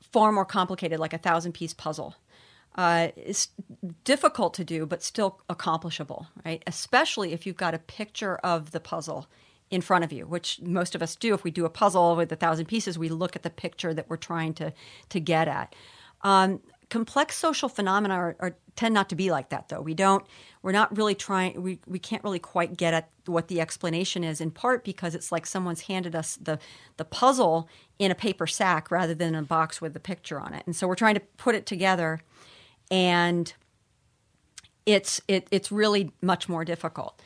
[0.00, 2.14] far more complicated, like a thousand piece puzzle.
[2.74, 3.48] Uh, it's
[4.04, 6.62] difficult to do, but still accomplishable, right?
[6.66, 9.26] Especially if you've got a picture of the puzzle
[9.72, 11.34] in front of you, which most of us do.
[11.34, 14.08] If we do a puzzle with a thousand pieces, we look at the picture that
[14.08, 14.72] we're trying to
[15.08, 15.74] to get at.
[16.20, 19.80] Um, complex social phenomena are, are, tend not to be like that, though.
[19.80, 20.24] We don't.
[20.60, 21.60] We're not really trying.
[21.62, 24.42] We we can't really quite get at what the explanation is.
[24.42, 26.58] In part because it's like someone's handed us the
[26.98, 27.66] the puzzle
[27.98, 30.86] in a paper sack rather than a box with the picture on it, and so
[30.86, 32.20] we're trying to put it together,
[32.90, 33.54] and
[34.84, 37.22] it's it, it's really much more difficult.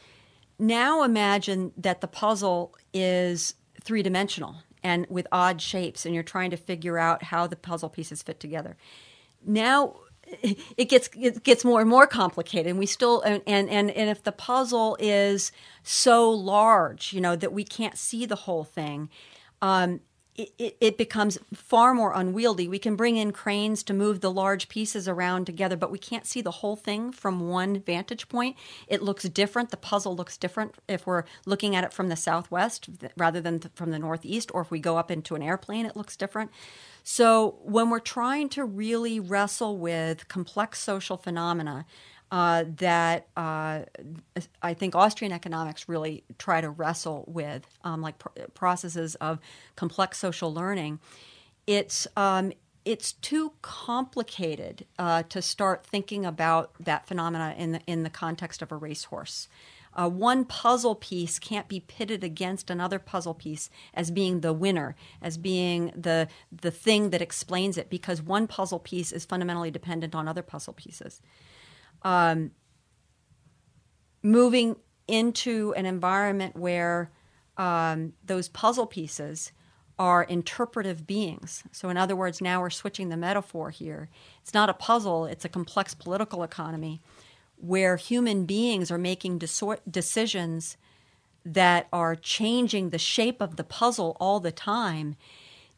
[0.59, 6.51] Now imagine that the puzzle is three dimensional and with odd shapes, and you're trying
[6.51, 8.77] to figure out how the puzzle pieces fit together.
[9.45, 9.97] Now
[10.77, 14.23] it gets it gets more and more complicated and we still and, and and if
[14.25, 15.53] the puzzle is
[15.85, 19.09] so large you know that we can't see the whole thing
[19.63, 20.01] um,
[20.39, 22.69] it, it, becomes far more unwieldy.
[22.69, 26.27] We can bring in cranes to move the large pieces around together, but we can't
[26.27, 28.57] see the whole thing from one vantage point.
[28.89, 29.71] It looks different.
[29.71, 33.91] The puzzle looks different if we're looking at it from the southwest rather than from
[33.91, 36.51] the northeast, or if we go up into an airplane, it looks different.
[37.09, 41.87] So when we're trying to really wrestle with complex social phenomena,
[42.31, 43.83] uh, that uh,
[44.63, 49.39] I think Austrian economics really try to wrestle with, um, like pr- processes of
[49.77, 50.99] complex social learning.
[51.67, 52.53] It's um,
[52.85, 58.61] it's too complicated uh, to start thinking about that phenomena in the in the context
[58.61, 59.49] of a racehorse.
[59.95, 64.95] Uh, one puzzle piece can't be pitted against another puzzle piece as being the winner,
[65.23, 70.15] as being the the thing that explains it, because one puzzle piece is fundamentally dependent
[70.15, 71.21] on other puzzle pieces
[72.03, 72.51] um,
[74.23, 74.77] moving
[75.09, 77.11] into an environment where
[77.57, 79.53] um, those puzzle pieces
[79.99, 81.65] are interpretive beings.
[81.73, 84.11] So, in other words, now we're switching the metaphor here.
[84.43, 87.01] It's not a puzzle, it's a complex political economy
[87.57, 90.77] where human beings are making decisions
[91.45, 95.17] that are changing the shape of the puzzle all the time.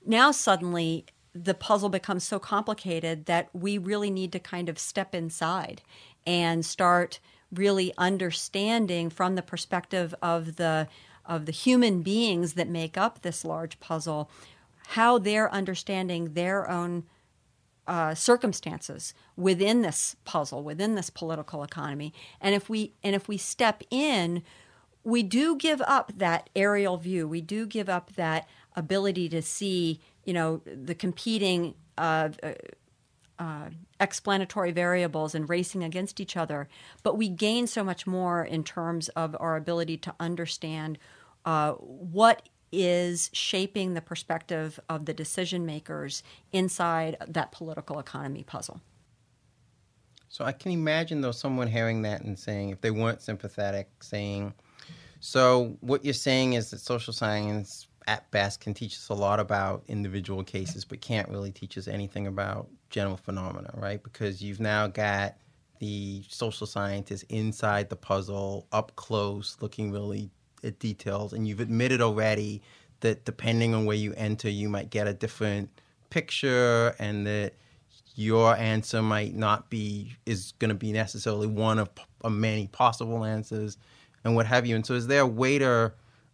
[0.05, 1.07] Now, suddenly,
[1.45, 5.83] the puzzle becomes so complicated that we really need to kind of step inside
[6.27, 7.21] and start
[7.53, 10.89] really understanding from the perspective of the
[11.25, 14.31] of the human beings that make up this large puzzle
[14.89, 17.05] how they're understanding their own
[17.87, 22.13] uh, circumstances within this puzzle within this political economy.
[22.41, 24.43] And if we and if we step in
[25.05, 27.27] we do give up that aerial view.
[27.27, 28.47] We do give up that
[28.77, 32.29] ability to see you know the competing uh,
[33.39, 36.69] uh, explanatory variables and racing against each other,
[37.03, 40.99] but we gain so much more in terms of our ability to understand
[41.47, 48.83] uh, what is shaping the perspective of the decision makers inside that political economy puzzle.
[50.29, 54.53] So I can imagine though someone hearing that and saying, if they weren't sympathetic, saying,
[55.21, 59.39] "So what you're saying is that social science at best can teach us a lot
[59.39, 64.03] about individual cases, but can't really teach us anything about general phenomena, right?
[64.03, 65.37] Because you've now got
[65.79, 70.31] the social scientists inside the puzzle, up close, looking really
[70.65, 72.63] at details, and you've admitted already
[73.01, 75.69] that depending on where you enter, you might get a different
[76.09, 77.53] picture, and that
[78.15, 81.91] your answer might not be is going to be necessarily one of,
[82.23, 83.77] of many possible answers,
[84.25, 84.75] and what have you.
[84.75, 85.93] And so, is there a way to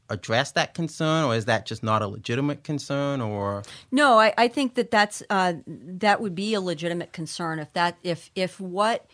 [0.08, 3.20] address that concern, or is that just not a legitimate concern?
[3.20, 7.72] Or no, I, I think that that's uh, that would be a legitimate concern if
[7.72, 9.06] that if if what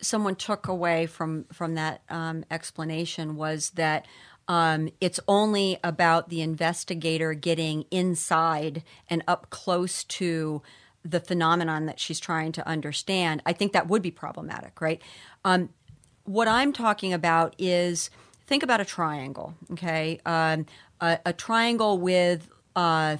[0.00, 4.06] someone took away from from that um, explanation was that.
[4.48, 10.62] Um, it's only about the investigator getting inside and up close to
[11.04, 13.42] the phenomenon that she's trying to understand.
[13.44, 15.02] I think that would be problematic, right?
[15.44, 15.70] Um,
[16.22, 18.10] what I'm talking about is
[18.46, 20.20] think about a triangle, okay?
[20.24, 20.66] Um,
[21.00, 23.16] a, a, triangle with uh,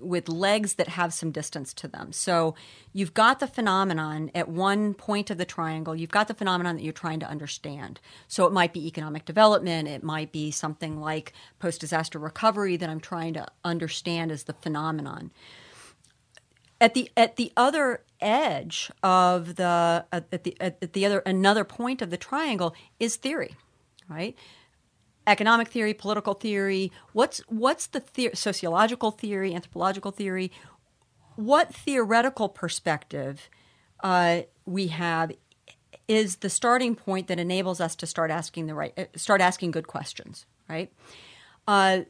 [0.00, 2.12] with legs that have some distance to them.
[2.12, 2.54] So
[2.92, 5.96] you've got the phenomenon at one point of the triangle.
[5.96, 8.00] You've got the phenomenon that you're trying to understand.
[8.28, 9.88] So it might be economic development.
[9.88, 14.52] It might be something like post disaster recovery that I'm trying to understand as the
[14.54, 15.30] phenomenon.
[16.78, 22.02] At the at the other edge of the at the at the other another point
[22.02, 23.56] of the triangle is theory,
[24.10, 24.36] right?
[25.26, 26.92] Economic theory, political theory.
[27.12, 30.52] What's what's the, the- sociological theory, anthropological theory?
[31.36, 33.50] What theoretical perspective
[34.02, 35.32] uh, we have
[36.08, 39.72] is the starting point that enables us to start asking the right, uh, start asking
[39.72, 40.92] good questions, right?
[41.66, 42.00] Uh,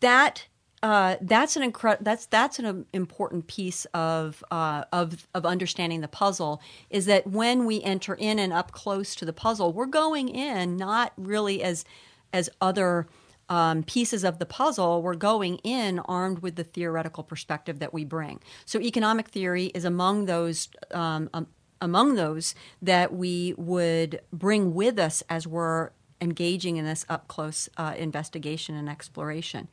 [0.00, 0.46] that
[0.82, 6.08] uh, that's an incre- that's that's an important piece of uh, of of understanding the
[6.08, 10.28] puzzle is that when we enter in and up close to the puzzle, we're going
[10.28, 11.84] in not really as
[12.32, 13.06] as other
[13.48, 18.04] um, pieces of the puzzle, we're going in armed with the theoretical perspective that we
[18.04, 18.40] bring.
[18.64, 20.68] So, economic theory is among those.
[20.90, 21.46] Um, um,
[21.80, 27.68] among those that we would bring with us as we're engaging in this up close
[27.76, 29.68] uh, investigation and exploration.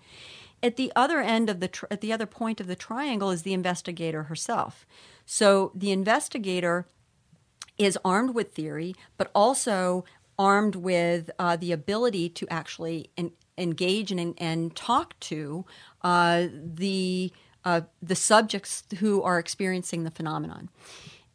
[0.61, 3.43] At the other end of the tri- at the other point of the triangle is
[3.43, 4.85] the investigator herself.
[5.25, 6.87] So the investigator
[7.77, 10.05] is armed with theory, but also
[10.37, 15.65] armed with uh, the ability to actually en- engage and, and talk to
[16.01, 17.31] uh, the
[17.65, 20.69] uh, the subjects who are experiencing the phenomenon.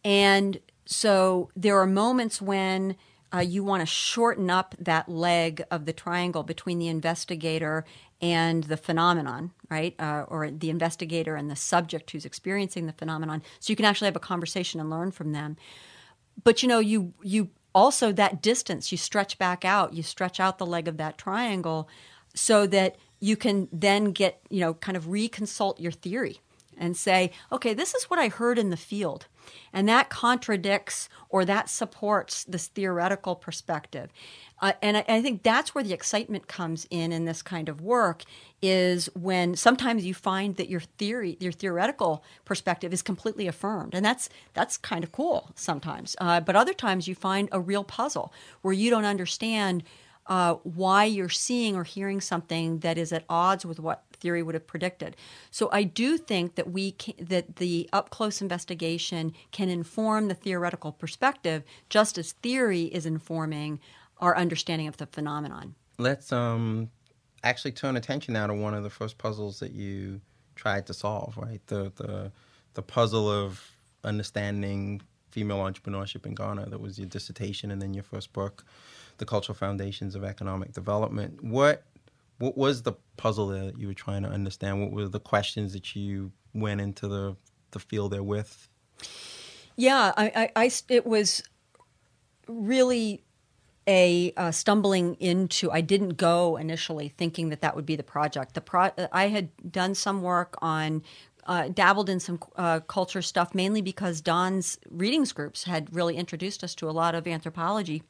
[0.04, 2.96] And so there are moments when
[3.34, 7.84] uh, you want to shorten up that leg of the triangle between the investigator
[8.20, 9.94] and the phenomenon, right?
[9.98, 14.06] Uh, or the investigator and the subject who's experiencing the phenomenon, so you can actually
[14.06, 15.56] have a conversation and learn from them.
[16.42, 20.58] But you know, you you also that distance you stretch back out you stretch out
[20.58, 21.88] the leg of that triangle
[22.34, 26.40] so that you can then get you know kind of reconsult your theory
[26.76, 29.26] and say okay this is what i heard in the field.
[29.72, 34.10] And that contradicts or that supports this theoretical perspective
[34.60, 37.80] uh, and I, I, think that's where the excitement comes in in this kind of
[37.80, 38.24] work
[38.60, 44.04] is when sometimes you find that your theory, your theoretical perspective is completely affirmed, and
[44.04, 46.16] that's that's kind of cool sometimes.
[46.20, 49.84] Uh, but other times you find a real puzzle where you don't understand
[50.28, 54.54] uh, why you're seeing or hearing something that is at odds with what theory would
[54.54, 55.16] have predicted.
[55.50, 60.34] So I do think that we can, that the up close investigation can inform the
[60.34, 63.80] theoretical perspective just as theory is informing
[64.20, 65.74] our understanding of the phenomenon.
[65.98, 66.90] Let's um,
[67.42, 70.20] actually turn attention now to one of the first puzzles that you
[70.54, 71.60] tried to solve, right?
[71.66, 72.32] The the
[72.74, 73.62] the puzzle of
[74.04, 76.70] understanding female entrepreneurship in Ghana.
[76.70, 78.64] That was your dissertation, and then your first book,
[79.18, 81.84] "The Cultural Foundations of Economic Development." What
[82.38, 84.80] what was the puzzle that you were trying to understand?
[84.80, 87.36] What were the questions that you went into the
[87.70, 88.68] the field there with?
[89.76, 91.42] Yeah, I, I, I it was
[92.48, 93.22] really
[93.88, 98.54] a uh, stumbling into i didn't go initially thinking that that would be the project.
[98.54, 101.02] The pro i had done some work on
[101.46, 106.62] uh, dabbled in some uh, culture stuff mainly because don's readings groups had really introduced
[106.62, 108.02] us to a lot of anthropology.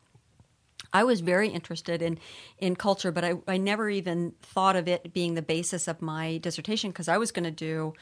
[0.93, 2.19] I was very interested in
[2.59, 6.39] in culture, but I, I never even thought of it being the basis of my
[6.39, 7.95] dissertation because I was going to do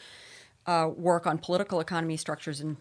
[0.67, 2.77] uh, work on political economy structures in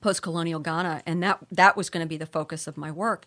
[0.00, 3.26] post-colonial Ghana, and that that was going to be the focus of my work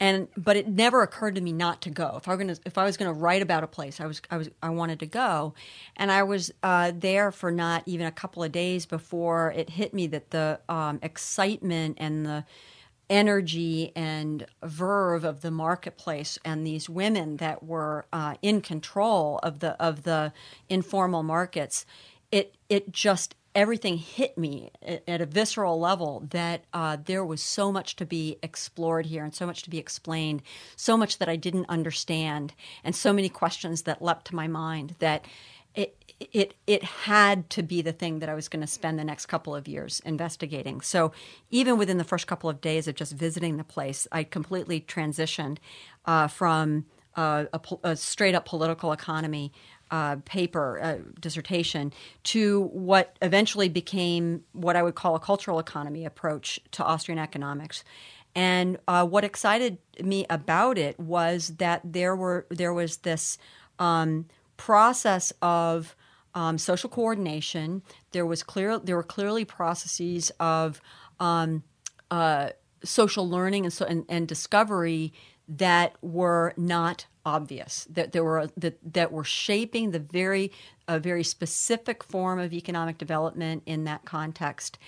[0.00, 2.14] and but it never occurred to me not to go.
[2.16, 4.06] If I was going to if I was going to write about a place, I
[4.06, 5.54] was I was I wanted to go,
[5.96, 9.92] and I was uh, there for not even a couple of days before it hit
[9.92, 12.44] me that the um, excitement and the
[13.10, 19.60] energy and verve of the marketplace and these women that were uh, in control of
[19.60, 20.32] the of the
[20.68, 21.86] informal markets
[22.30, 24.70] it it just everything hit me
[25.08, 29.34] at a visceral level that uh, there was so much to be explored here and
[29.34, 30.40] so much to be explained,
[30.76, 32.54] so much that I didn't understand,
[32.84, 35.24] and so many questions that leapt to my mind that
[35.74, 39.04] it it it had to be the thing that I was going to spend the
[39.04, 40.80] next couple of years investigating.
[40.80, 41.10] So
[41.50, 45.58] even within the first couple of days of just visiting the place, I completely transitioned
[46.06, 46.86] uh, from
[47.16, 49.52] uh, a, a, straight up political economy
[49.90, 51.92] uh, paper uh, dissertation
[52.24, 57.84] to what eventually became what I would call a cultural economy approach to Austrian economics.
[58.34, 63.38] And uh, what excited me about it was that there were there was this
[63.78, 64.26] um,
[64.56, 65.96] process of
[66.34, 67.82] um, social coordination.
[68.12, 70.80] There was clear there were clearly processes of
[71.18, 71.64] um,
[72.10, 72.50] uh,
[72.84, 75.12] social learning and, so, and, and discovery
[75.48, 80.50] that were not obvious that there were that, that were shaping the very
[80.88, 84.78] a very specific form of economic development in that context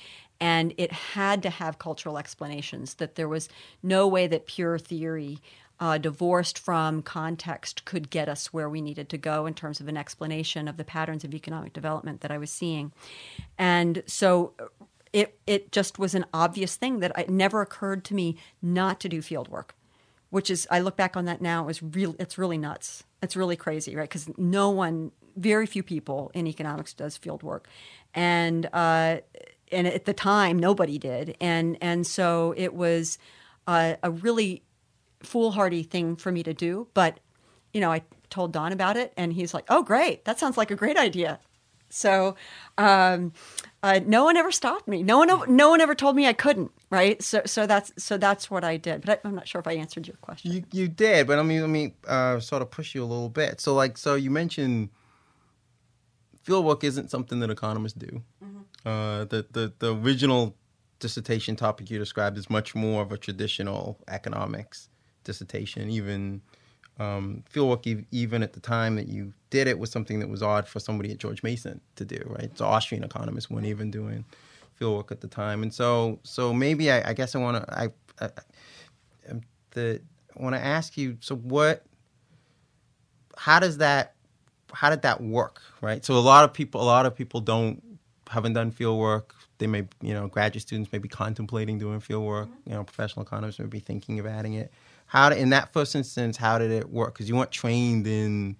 [0.40, 3.50] and it had to have cultural explanations that there was
[3.82, 5.38] no way that pure theory
[5.78, 9.88] uh, divorced from context could get us where we needed to go in terms of
[9.88, 12.92] an explanation of the patterns of economic development that I was seeing.
[13.58, 14.52] And so
[15.12, 19.08] it, it just was an obvious thing that it never occurred to me not to
[19.08, 19.74] do field work
[20.30, 22.16] which is I look back on that now is real.
[22.18, 23.04] It's really nuts.
[23.22, 24.08] It's really crazy, right?
[24.08, 27.68] Because no one, very few people in economics does field work,
[28.14, 29.18] and uh,
[29.70, 33.18] and at the time nobody did, and and so it was
[33.66, 34.62] uh, a really
[35.22, 36.86] foolhardy thing for me to do.
[36.94, 37.20] But
[37.72, 40.24] you know, I told Don about it, and he's like, "Oh, great!
[40.24, 41.40] That sounds like a great idea."
[41.90, 42.36] So
[42.78, 43.32] um,
[43.82, 45.02] uh, no one ever stopped me.
[45.02, 46.70] No one, no one ever told me I couldn't.
[46.90, 47.22] Right.
[47.22, 49.02] So, so that's so that's what I did.
[49.02, 50.52] But I, am not sure if I answered your question.
[50.52, 53.28] You, you did, but I mean, let me uh, sort of push you a little
[53.28, 53.60] bit.
[53.60, 54.90] So, like, so you mentioned
[56.46, 58.22] fieldwork isn't something that economists do.
[58.44, 58.88] Mm-hmm.
[58.88, 60.56] Uh, the, the the original
[60.98, 64.88] dissertation topic you described is much more of a traditional economics
[65.24, 66.42] dissertation, even
[66.98, 70.68] um, fieldwork, even at the time that you did it, was something that was odd
[70.68, 72.56] for somebody at George Mason to do, right?
[72.56, 74.24] So Austrian economists weren't even doing
[74.78, 77.88] fieldwork at the time, and so so maybe I, I guess I want to I,
[78.20, 78.30] I,
[79.30, 79.40] um,
[79.72, 80.00] the
[80.38, 81.16] I want to ask you.
[81.20, 81.84] So what?
[83.36, 84.14] How does that?
[84.72, 85.60] How did that work?
[85.80, 86.04] Right.
[86.04, 87.82] So a lot of people, a lot of people don't
[88.28, 89.30] haven't done fieldwork.
[89.58, 92.48] They may, you know, graduate students may be contemplating doing fieldwork.
[92.66, 94.70] You know, professional economists may be thinking of adding it
[95.10, 97.14] how did, in that first instance, how did it work?
[97.14, 98.54] Because you weren't trained in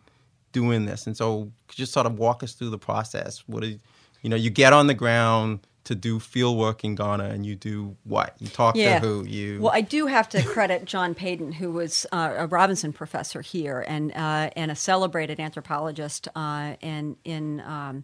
[0.51, 3.45] doing this, and so just sort of walk us through the process?
[3.47, 3.81] What did
[4.23, 4.35] you know?
[4.35, 8.35] You get on the ground to do field work in Ghana, and you do what?
[8.41, 8.99] You talk yeah.
[8.99, 9.25] to who?
[9.29, 13.43] You well, I do have to credit John Paden, who was uh, a Robinson professor
[13.43, 17.61] here and uh, and a celebrated anthropologist, uh, and in.
[17.61, 18.03] Um,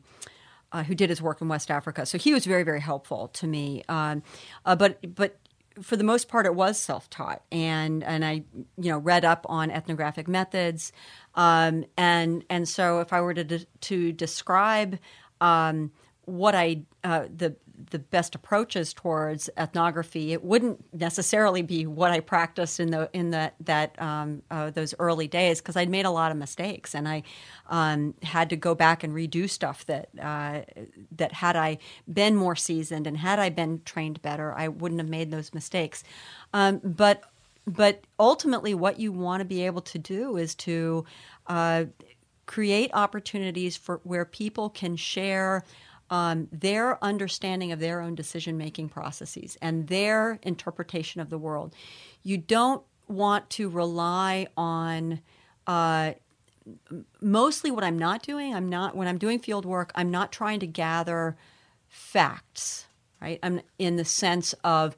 [0.72, 2.04] uh, who did his work in West Africa?
[2.04, 3.84] So he was very, very helpful to me.
[3.88, 4.22] Um,
[4.66, 5.38] uh, but but
[5.82, 8.44] for the most part, it was self-taught, and and I
[8.78, 10.92] you know read up on ethnographic methods,
[11.34, 14.98] um, and and so if I were to de- to describe
[15.40, 15.92] um,
[16.24, 17.56] what I uh, the
[17.90, 23.30] the best approaches towards ethnography, it wouldn't necessarily be what I practiced in the in
[23.30, 27.08] that that um, uh, those early days because I'd made a lot of mistakes and
[27.08, 27.22] I
[27.68, 30.62] um, had to go back and redo stuff that uh,
[31.16, 31.78] that had I
[32.12, 36.02] been more seasoned and had I been trained better, I wouldn't have made those mistakes.
[36.52, 37.24] Um, but
[37.66, 41.04] but ultimately, what you want to be able to do is to
[41.48, 41.86] uh,
[42.46, 45.64] create opportunities for where people can share
[46.10, 51.74] um, their understanding of their own decision making processes and their interpretation of the world.
[52.22, 55.20] You don't want to rely on.
[55.66, 56.12] Uh,
[57.20, 60.60] mostly what I'm not doing, I'm not when I'm doing field work, I'm not trying
[60.60, 61.36] to gather
[61.88, 62.86] facts,
[63.20, 63.38] right?
[63.42, 64.96] I'm in the sense of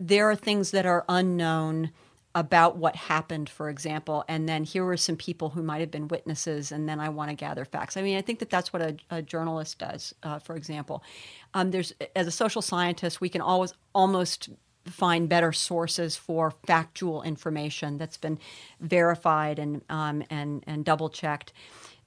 [0.00, 1.90] there are things that are unknown
[2.34, 6.08] about what happened, for example, and then here were some people who might have been
[6.08, 7.96] witnesses, and then I want to gather facts.
[7.96, 11.02] I mean, I think that that's what a, a journalist does, uh, for example.
[11.54, 14.50] Um, there's as a social scientist, we can always almost
[14.84, 18.38] find better sources for factual information that's been
[18.80, 21.52] verified and um, and and double checked.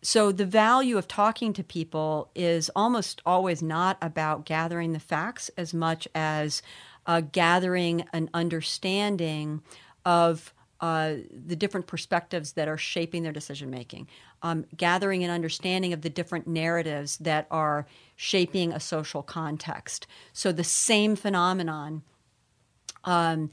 [0.03, 5.49] So the value of talking to people is almost always not about gathering the facts
[5.57, 6.63] as much as
[7.05, 9.61] uh, gathering an understanding
[10.05, 14.07] of uh, the different perspectives that are shaping their decision making,
[14.41, 17.85] um, gathering an understanding of the different narratives that are
[18.15, 20.07] shaping a social context.
[20.33, 22.01] So the same phenomenon.
[23.03, 23.51] Um,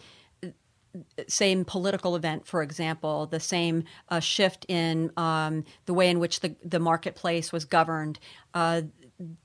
[1.29, 6.41] same political event, for example, the same uh, shift in um, the way in which
[6.41, 8.19] the, the marketplace was governed,
[8.55, 8.83] uh,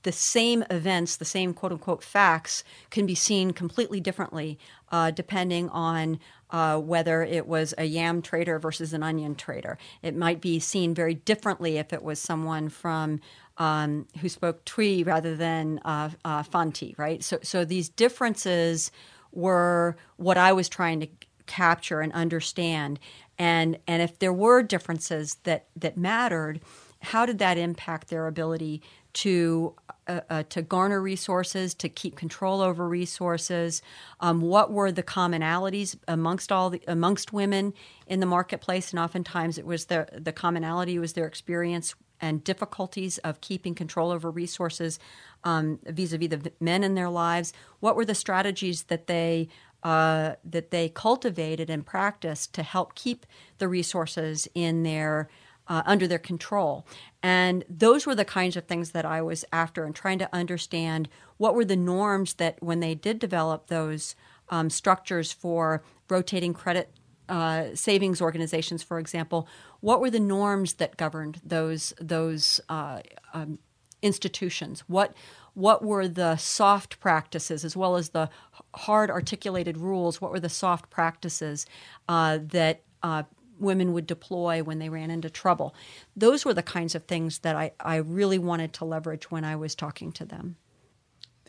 [0.04, 4.60] the same events, the same quote unquote facts, can be seen completely differently
[4.92, 6.20] uh, depending on
[6.54, 9.78] uh, whether it was a yam trader versus an onion trader.
[10.04, 13.20] It might be seen very differently if it was someone from
[13.58, 17.24] um, who spoke Twi rather than uh, uh, Fanti, right?
[17.24, 18.92] So, so these differences
[19.32, 21.08] were what I was trying to
[21.48, 23.00] capture and understand.
[23.38, 26.62] And and if there were differences that that mattered,
[27.02, 28.82] how did that impact their ability
[29.14, 33.82] to uh, uh, to garner resources, to keep control over resources.
[34.20, 37.74] Um, what were the commonalities amongst all the, amongst women
[38.06, 38.92] in the marketplace?
[38.92, 44.12] And oftentimes, it was the the commonality was their experience and difficulties of keeping control
[44.12, 45.00] over resources
[45.44, 47.54] um, vis-a-vis the men in their lives.
[47.80, 49.50] What were the strategies that they
[49.84, 53.26] uh, that they cultivated and practiced to help keep
[53.58, 55.30] the resources in their
[55.68, 56.86] uh, under their control.
[57.22, 61.10] And those were the kinds of things that I was after and trying to understand
[61.38, 64.16] what were the norms that when they did develop those
[64.50, 66.92] um, structures for rotating credit
[67.30, 69.48] uh, savings organizations, for example,
[69.80, 73.00] what were the norms that governed those those uh,
[73.34, 73.60] um,
[74.02, 74.82] institutions?
[74.88, 75.16] What
[75.54, 78.30] what were the soft practices as well as the
[78.76, 80.20] hard articulated rules?
[80.20, 81.66] What were the soft practices
[82.10, 83.24] uh, that uh,
[83.60, 85.76] women would deploy when they ran into trouble.
[86.16, 89.56] Those were the kinds of things that I, I really wanted to leverage when I
[89.56, 90.58] was talking to them.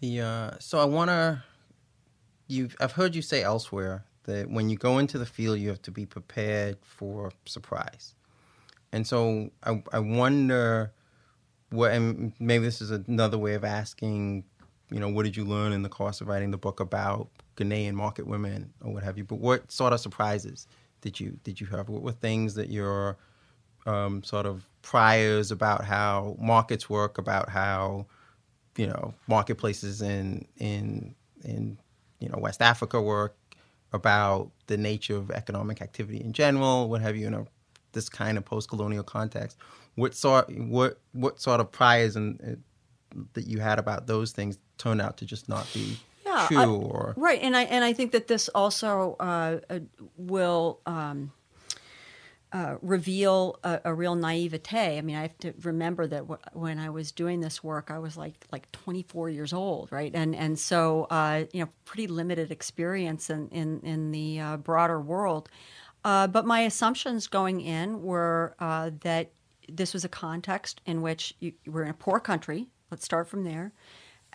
[0.00, 1.42] The uh, so I want to.
[2.46, 5.80] You, I've heard you say elsewhere that when you go into the field, you have
[5.82, 8.14] to be prepared for surprise,
[8.92, 10.92] and so I, I wonder
[11.70, 11.92] what.
[11.92, 14.44] And maybe this is another way of asking.
[14.90, 17.94] You know, what did you learn in the course of writing the book about Ghanaian
[17.94, 19.24] market women or what have you?
[19.24, 20.68] But what sort of surprises
[21.04, 21.90] did you did you have?
[21.90, 23.18] What were things that your
[23.84, 28.06] um, sort of priors about how markets work, about how
[28.76, 31.78] you know marketplaces in in in
[32.20, 33.36] you know West Africa work,
[33.92, 37.46] about the nature of economic activity in general, what have you, in a
[37.92, 39.58] this kind of post-colonial context.
[39.96, 44.58] What sort what what sort of priors and uh, that you had about those things
[44.78, 45.98] turned out to just not be
[46.50, 49.80] yeah, I, or right and i and i think that this also uh, uh,
[50.16, 51.32] will um,
[52.54, 54.96] uh, reveal a, a, real naivete.
[54.96, 57.98] I mean, I have to remember that w- when I was doing this work, I
[57.98, 60.12] was like like 24 years old, right?
[60.14, 65.00] And and so uh, you know, pretty limited experience in in, in the uh, broader
[65.00, 65.48] world.
[66.04, 69.32] Uh, but my assumptions going in were uh, that
[69.68, 72.68] this was a context in which you, you were in a poor country.
[72.88, 73.72] Let's start from there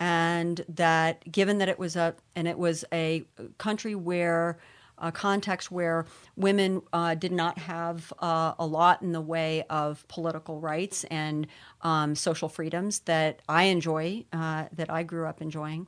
[0.00, 3.24] and that given that it was a and it was a
[3.58, 4.58] country where
[5.00, 10.06] a context where women uh, did not have uh, a lot in the way of
[10.08, 11.46] political rights and
[11.82, 15.86] um, social freedoms that I enjoy, uh, that I grew up enjoying.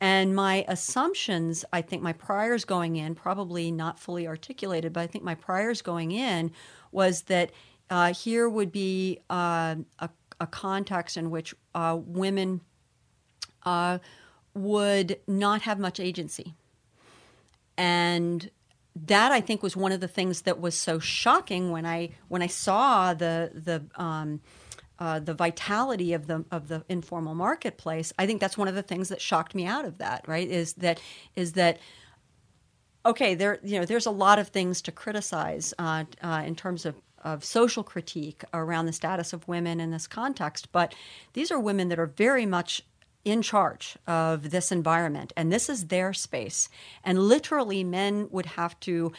[0.00, 5.06] And my assumptions, I think my priors going in, probably not fully articulated, but I
[5.06, 6.52] think my priors going in
[6.92, 7.50] was that
[7.90, 12.60] uh, here would be uh, a, a, context in which uh, women
[13.64, 13.98] uh,
[14.54, 16.54] would not have much agency.
[17.76, 18.50] And
[18.94, 22.42] that I think was one of the things that was so shocking when I when
[22.42, 24.40] I saw the the um,
[24.98, 28.12] uh, the vitality of the of the informal marketplace.
[28.18, 30.26] I think that's one of the things that shocked me out of that.
[30.28, 30.48] Right?
[30.48, 31.00] Is that
[31.34, 31.80] is that
[33.04, 33.34] okay?
[33.34, 36.94] There you know there's a lot of things to criticize uh, uh, in terms of
[37.24, 40.94] of social critique around the status of women in this context, but
[41.32, 42.82] these are women that are very much
[43.24, 46.68] in charge of this environment, and this is their space.
[47.02, 49.12] And literally, men would have to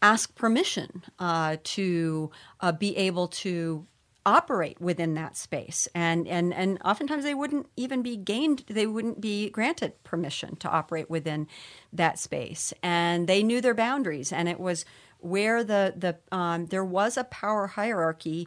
[0.00, 3.86] ask permission uh, to uh, be able to
[4.24, 9.20] operate within that space and and and oftentimes they wouldn't even be gained they wouldn't
[9.20, 11.48] be granted permission to operate within
[11.92, 14.84] that space and they knew their boundaries and it was
[15.18, 18.46] where the the um, there was a power hierarchy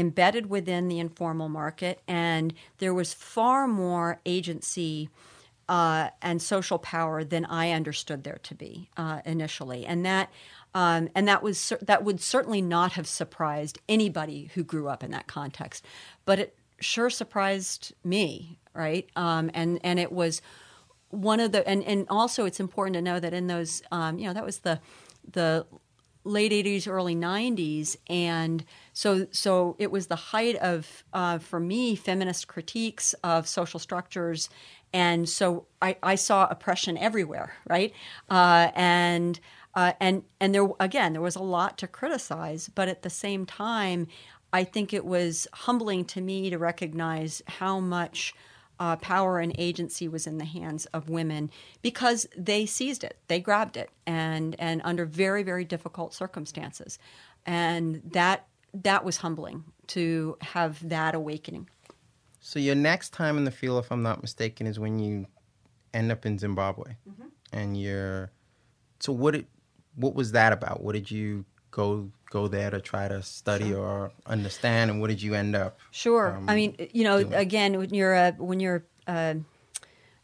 [0.00, 5.10] embedded within the informal market, and there was far more agency
[5.68, 10.30] uh, and social power than I understood there to be uh, initially, and that.
[10.72, 15.10] Um, and that was that would certainly not have surprised anybody who grew up in
[15.10, 15.84] that context,
[16.24, 19.08] but it sure surprised me, right?
[19.16, 20.40] Um, and and it was
[21.08, 24.26] one of the and, and also it's important to know that in those um, you
[24.26, 24.80] know that was the
[25.32, 25.66] the
[26.24, 31.96] late 80s early 90s and so so it was the height of uh, for me
[31.96, 34.50] feminist critiques of social structures.
[34.92, 37.92] And so i, I saw oppression everywhere right?
[38.28, 39.40] Uh, and
[39.74, 42.68] uh, and and there again there was a lot to criticize.
[42.74, 44.06] But at the same time
[44.52, 48.34] i think it was humbling to me to recognize how much
[48.80, 51.50] uh, power and agency was in the hands of women
[51.82, 56.98] because they seized it, they grabbed it, and and under very very difficult circumstances,
[57.44, 61.68] and that that was humbling to have that awakening.
[62.40, 65.26] So your next time in the field, if I'm not mistaken, is when you
[65.92, 67.28] end up in Zimbabwe, mm-hmm.
[67.52, 68.32] and you're.
[68.98, 69.34] So what?
[69.34, 69.46] It,
[69.94, 70.82] what was that about?
[70.82, 73.78] What did you go go there to try to study sure.
[73.78, 75.78] or understand, and what did you end up?
[75.90, 76.36] Sure.
[76.36, 77.34] Um, I mean, you know, doing?
[77.34, 79.36] again, when you're a when you're a,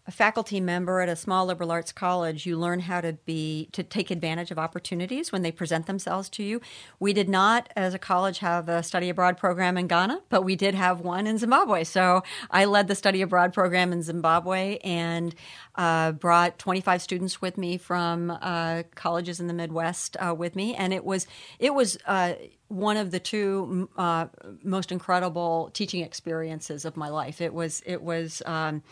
[0.07, 3.83] a faculty member at a small liberal arts college, you learn how to be to
[3.83, 6.61] take advantage of opportunities when they present themselves to you.
[7.01, 10.55] We did not, as a college, have a study abroad program in Ghana, but we
[10.55, 11.83] did have one in Zimbabwe.
[11.83, 15.35] So I led the study abroad program in Zimbabwe and
[15.75, 20.75] uh, brought 25 students with me from uh, colleges in the Midwest uh, with me,
[20.77, 21.27] and it was
[21.59, 22.35] it was uh,
[22.69, 24.27] one of the two uh,
[24.63, 27.41] most incredible teaching experiences of my life.
[27.41, 28.41] It was it was.
[28.47, 28.85] Um,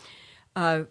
[0.57, 0.85] uh,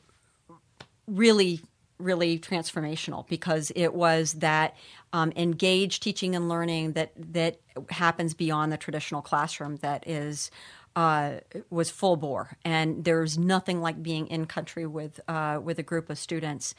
[1.07, 1.61] really
[1.99, 4.77] really transformational because it was that
[5.13, 10.51] um, engaged teaching and learning that that happens beyond the traditional classroom that is
[10.97, 11.35] uh,
[11.71, 12.57] was full bore.
[12.65, 16.75] And there's nothing like being in country with uh, with a group of students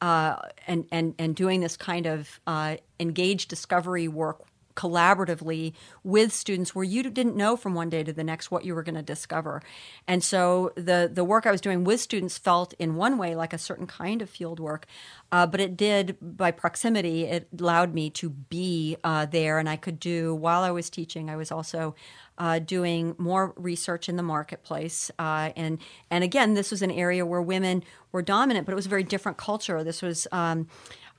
[0.00, 4.42] uh, and and and doing this kind of uh, engaged discovery work
[4.80, 8.74] collaboratively with students where you didn't know from one day to the next what you
[8.74, 9.62] were going to discover.
[10.08, 13.52] And so the the work I was doing with students felt in one way like
[13.52, 14.86] a certain kind of field work,
[15.32, 17.24] uh, but it did by proximity.
[17.24, 21.28] It allowed me to be uh, there, and I could do while I was teaching.
[21.28, 21.94] I was also
[22.38, 25.78] uh, doing more research in the marketplace, uh, and
[26.10, 29.04] and again, this was an area where women were dominant, but it was a very
[29.04, 29.84] different culture.
[29.84, 30.26] This was.
[30.32, 30.68] Um,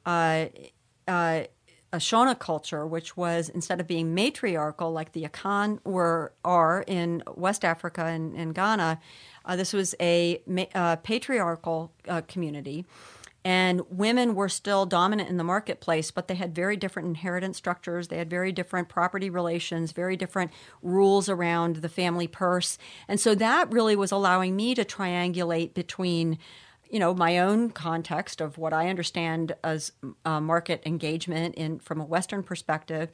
[0.03, 0.47] uh,
[1.07, 1.43] uh
[1.97, 7.65] Shona culture, which was instead of being matriarchal like the Akan were are in West
[7.65, 8.99] Africa and, and Ghana,
[9.45, 10.41] uh, this was a
[10.73, 12.85] uh, patriarchal uh, community.
[13.43, 18.07] And women were still dominant in the marketplace, but they had very different inheritance structures.
[18.07, 20.51] They had very different property relations, very different
[20.83, 22.77] rules around the family purse.
[23.07, 26.37] And so that really was allowing me to triangulate between
[26.91, 29.93] you know my own context of what I understand as
[30.25, 33.09] uh, market engagement in from a Western perspective,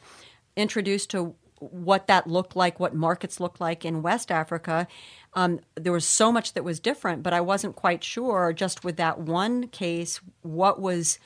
[0.56, 4.88] introduced to what that looked like, what markets looked like in West Africa.
[5.34, 8.98] Um, there was so much that was different, but I wasn't quite sure just with
[8.98, 11.20] that one case what was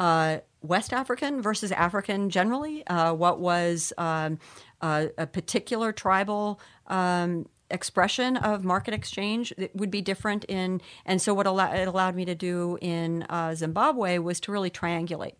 [0.00, 4.38] uh, West African versus African generally, uh, what was um,
[4.80, 11.20] uh, a particular tribal um, expression of market exchange it would be different in and
[11.20, 15.34] so what it allowed me to do in uh, zimbabwe was to really triangulate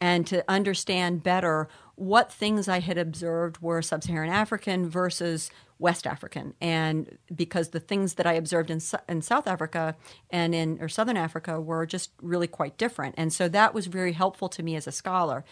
[0.00, 5.50] and to understand better what things i had observed were sub-saharan african versus
[5.80, 6.54] west african.
[6.60, 9.96] And because the things that i observed in, in south africa
[10.28, 13.14] and in or southern africa were just really quite different.
[13.18, 15.44] And so that was very helpful to me as a scholar.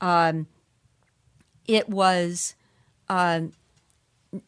[0.00, 0.48] Um,
[1.66, 2.54] it was
[3.08, 3.52] um,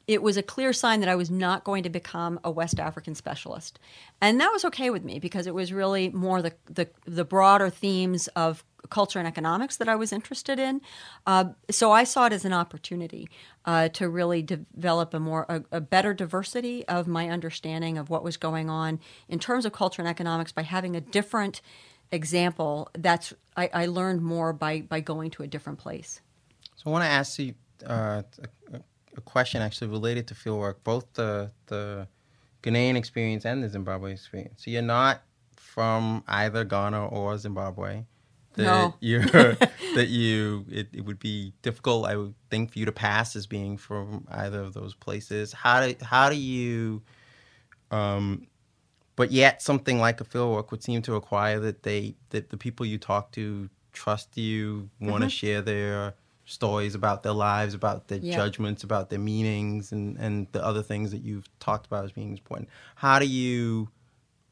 [0.07, 3.14] it was a clear sign that I was not going to become a West African
[3.14, 3.79] specialist,
[4.20, 7.70] and that was okay with me because it was really more the the, the broader
[7.70, 10.81] themes of culture and economics that I was interested in.
[11.26, 13.29] Uh, so I saw it as an opportunity
[13.64, 18.24] uh, to really develop a more a, a, better diversity of my understanding of what
[18.24, 21.61] was going on in terms of culture and economics by having a different
[22.12, 22.89] example.
[22.97, 26.20] That's I, I learned more by by going to a different place.
[26.76, 27.55] So I want to ask you.
[27.87, 28.22] Uh,
[28.72, 28.81] a
[29.21, 32.09] question actually related to fieldwork, both the the
[32.62, 34.64] Ghanaian experience and the Zimbabwe experience.
[34.64, 35.23] So you're not
[35.57, 38.05] from either Ghana or Zimbabwe.
[38.55, 38.95] That no.
[39.01, 39.23] you're
[39.95, 43.47] that you it, it would be difficult, I would think, for you to pass as
[43.47, 45.53] being from either of those places.
[45.53, 47.03] How do how do you
[47.91, 48.47] um
[49.16, 52.87] but yet something like a fieldwork would seem to require that they that the people
[52.87, 55.29] you talk to trust you, want to mm-hmm.
[55.29, 56.14] share their
[56.49, 58.34] stories about their lives, about their yeah.
[58.34, 62.30] judgments, about their meanings, and, and the other things that you've talked about as being
[62.30, 62.68] important.
[62.96, 63.90] How do you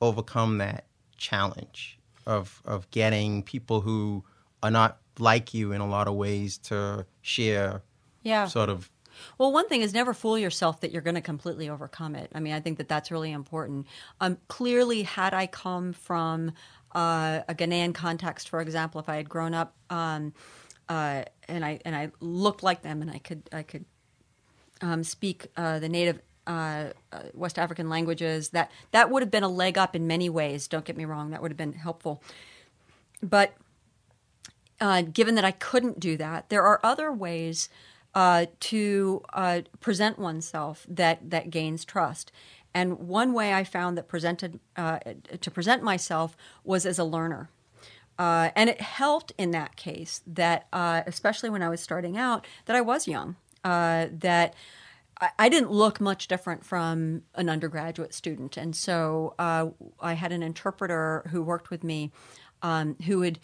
[0.01, 0.84] overcome that
[1.16, 4.22] challenge of of getting people who
[4.62, 7.82] are not like you in a lot of ways to share
[8.22, 8.47] yeah.
[8.47, 8.90] sort of
[9.38, 12.30] well, one thing is never fool yourself that you're going to completely overcome it.
[12.34, 13.86] I mean, I think that that's really important.
[14.20, 16.53] Um, clearly, had I come from
[16.94, 20.34] uh, a Ghanaian context, for example, if I had grown up um,
[20.89, 23.84] uh, and I and I looked like them, and I could I could
[24.80, 28.51] um, speak uh, the native uh, uh, West African languages.
[28.51, 30.68] That that would have been a leg up in many ways.
[30.68, 32.22] Don't get me wrong; that would have been helpful.
[33.22, 33.55] But
[34.80, 37.68] uh, given that I couldn't do that, there are other ways
[38.14, 39.22] uh, to
[39.80, 42.30] present oneself that that gains trust.
[42.74, 47.49] And one way I found that presented to present myself was as a learner.
[48.19, 52.47] Uh, and it helped in that case that, uh, especially when I was starting out,
[52.64, 54.55] that I was young, uh, that
[55.39, 58.57] I, didn't look much different from an undergraduate student.
[58.57, 59.69] And so uh,
[60.01, 62.12] I had an interpreter who worked with me
[62.62, 63.39] um, who would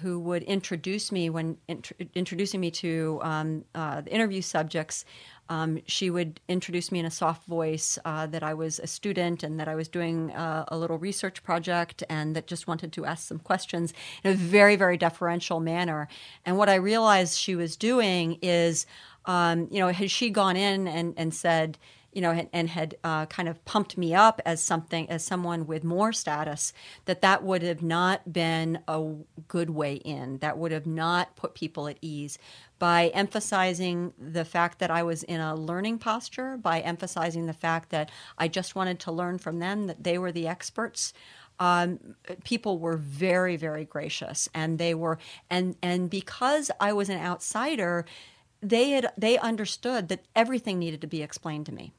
[0.00, 5.04] who would introduce me when int- introducing me to um, uh, the interview subjects.
[5.48, 9.42] Um, she would introduce me in a soft voice uh, that I was a student
[9.42, 13.04] and that I was doing uh, a little research project and that just wanted to
[13.04, 13.92] ask some questions
[14.22, 16.08] in a very, very deferential manner.
[16.44, 18.86] And what I realized she was doing is,
[19.26, 21.78] um, you know, had she gone in and, and said,
[22.14, 25.66] you know, and, and had uh, kind of pumped me up as something, as someone
[25.66, 26.72] with more status,
[27.06, 29.14] that that would have not been a
[29.48, 30.38] good way in.
[30.38, 32.38] That would have not put people at ease.
[32.78, 37.90] By emphasizing the fact that I was in a learning posture, by emphasizing the fact
[37.90, 41.12] that I just wanted to learn from them, that they were the experts.
[41.58, 47.20] Um, people were very, very gracious, and they were, and and because I was an
[47.20, 48.06] outsider,
[48.60, 51.92] they had they understood that everything needed to be explained to me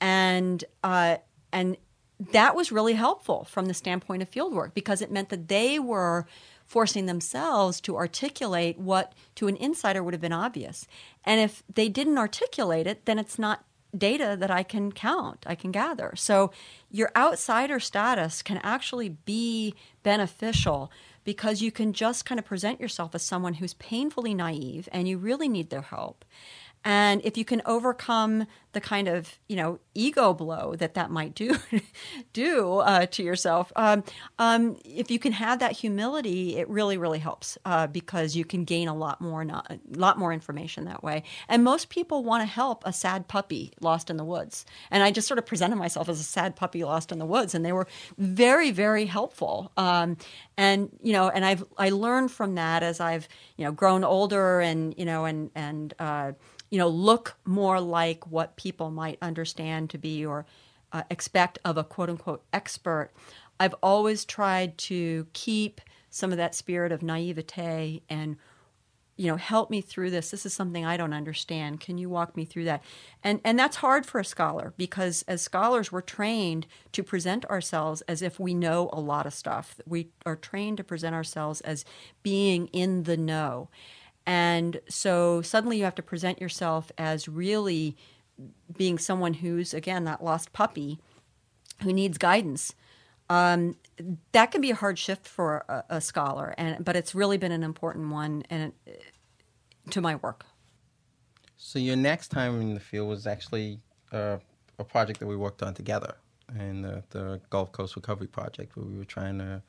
[0.00, 1.16] and uh,
[1.52, 1.76] and
[2.18, 6.26] that was really helpful from the standpoint of fieldwork because it meant that they were
[6.64, 10.86] forcing themselves to articulate what to an insider would have been obvious.
[11.24, 13.64] And if they didn't articulate it, then it's not
[13.96, 16.14] data that I can count, I can gather.
[16.16, 16.50] So
[16.90, 20.90] your outsider status can actually be beneficial
[21.24, 25.18] because you can just kind of present yourself as someone who's painfully naive and you
[25.18, 26.24] really need their help.
[26.86, 31.34] And if you can overcome the kind of you know ego blow that that might
[31.34, 31.56] do
[32.32, 34.04] do uh, to yourself, um,
[34.38, 38.62] um, if you can have that humility, it really really helps uh, because you can
[38.64, 41.24] gain a lot more not, a lot more information that way.
[41.48, 44.64] And most people want to help a sad puppy lost in the woods.
[44.92, 47.52] And I just sort of presented myself as a sad puppy lost in the woods,
[47.52, 49.72] and they were very very helpful.
[49.76, 50.18] Um,
[50.56, 53.26] and you know, and I've I learned from that as I've
[53.56, 56.32] you know grown older and you know and and uh,
[56.70, 60.46] you know, look more like what people might understand to be or
[60.92, 63.10] uh, expect of a quote unquote expert.
[63.58, 68.36] I've always tried to keep some of that spirit of naivete and
[69.16, 70.30] you know help me through this.
[70.30, 71.80] This is something i don't understand.
[71.80, 72.82] Can you walk me through that?
[73.24, 78.02] And and that's hard for a scholar because as scholars we're trained to present ourselves
[78.02, 79.80] as if we know a lot of stuff.
[79.86, 81.84] We are trained to present ourselves as
[82.22, 83.68] being in the know
[84.26, 87.96] and so suddenly you have to present yourself as really
[88.76, 90.98] being someone who's, again, that lost puppy
[91.82, 92.74] who needs guidance.
[93.30, 93.76] Um,
[94.32, 97.50] that can be a hard shift for a, a, scholar, and but it's really been
[97.50, 98.72] an important one and
[99.90, 100.44] to my work.
[101.56, 103.80] So your next time in the field was actually
[104.12, 104.36] uh,
[104.78, 106.16] a project that we worked on together,
[106.54, 109.62] in the, the Gulf Coast Recovery Project, where we were trying to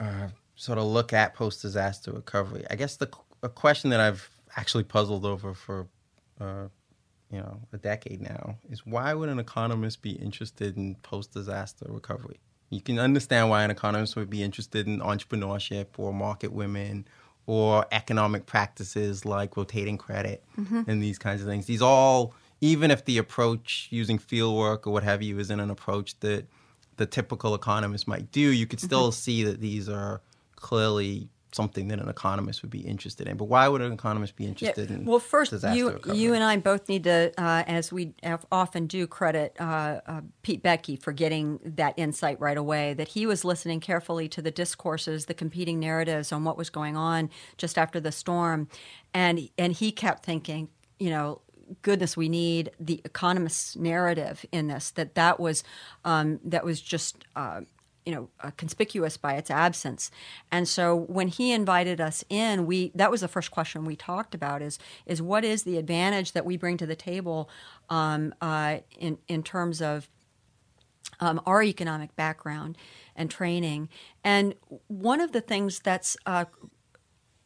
[0.00, 2.64] uh, sort of look at post disaster recovery.
[2.70, 3.08] I guess the
[3.42, 5.88] a question that I've actually puzzled over for
[6.40, 6.68] uh,
[7.30, 11.86] you know a decade now is why would an economist be interested in post disaster
[11.88, 12.40] recovery?
[12.70, 17.06] You can understand why an economist would be interested in entrepreneurship or market women
[17.46, 20.82] or economic practices like rotating credit mm-hmm.
[20.86, 21.66] and these kinds of things.
[21.66, 26.18] These all, even if the approach using fieldwork or what have you isn't an approach
[26.20, 26.46] that
[26.96, 29.20] the typical economist might do, you could still mm-hmm.
[29.20, 30.22] see that these are
[30.62, 33.36] clearly something that an economist would be interested in.
[33.36, 34.96] But why would an economist be interested yeah.
[34.96, 35.04] in?
[35.04, 36.18] Well, first, you recovery?
[36.18, 38.14] you and I both need to, uh, as we
[38.50, 42.94] often do, credit uh, uh, Pete Boettke for getting that insight right away.
[42.94, 46.96] That he was listening carefully to the discourses, the competing narratives on what was going
[46.96, 48.68] on just after the storm,
[49.12, 51.42] and and he kept thinking, you know,
[51.82, 54.90] goodness, we need the economist's narrative in this.
[54.90, 55.64] That that was
[56.04, 57.62] um, that was just uh,
[58.04, 60.10] you know uh, conspicuous by its absence.
[60.50, 64.34] And so when he invited us in we that was the first question we talked
[64.34, 67.48] about is is what is the advantage that we bring to the table
[67.90, 70.08] um, uh, in in terms of
[71.20, 72.76] um, our economic background
[73.14, 73.88] and training?
[74.24, 74.54] And
[74.88, 76.46] one of the things that's uh,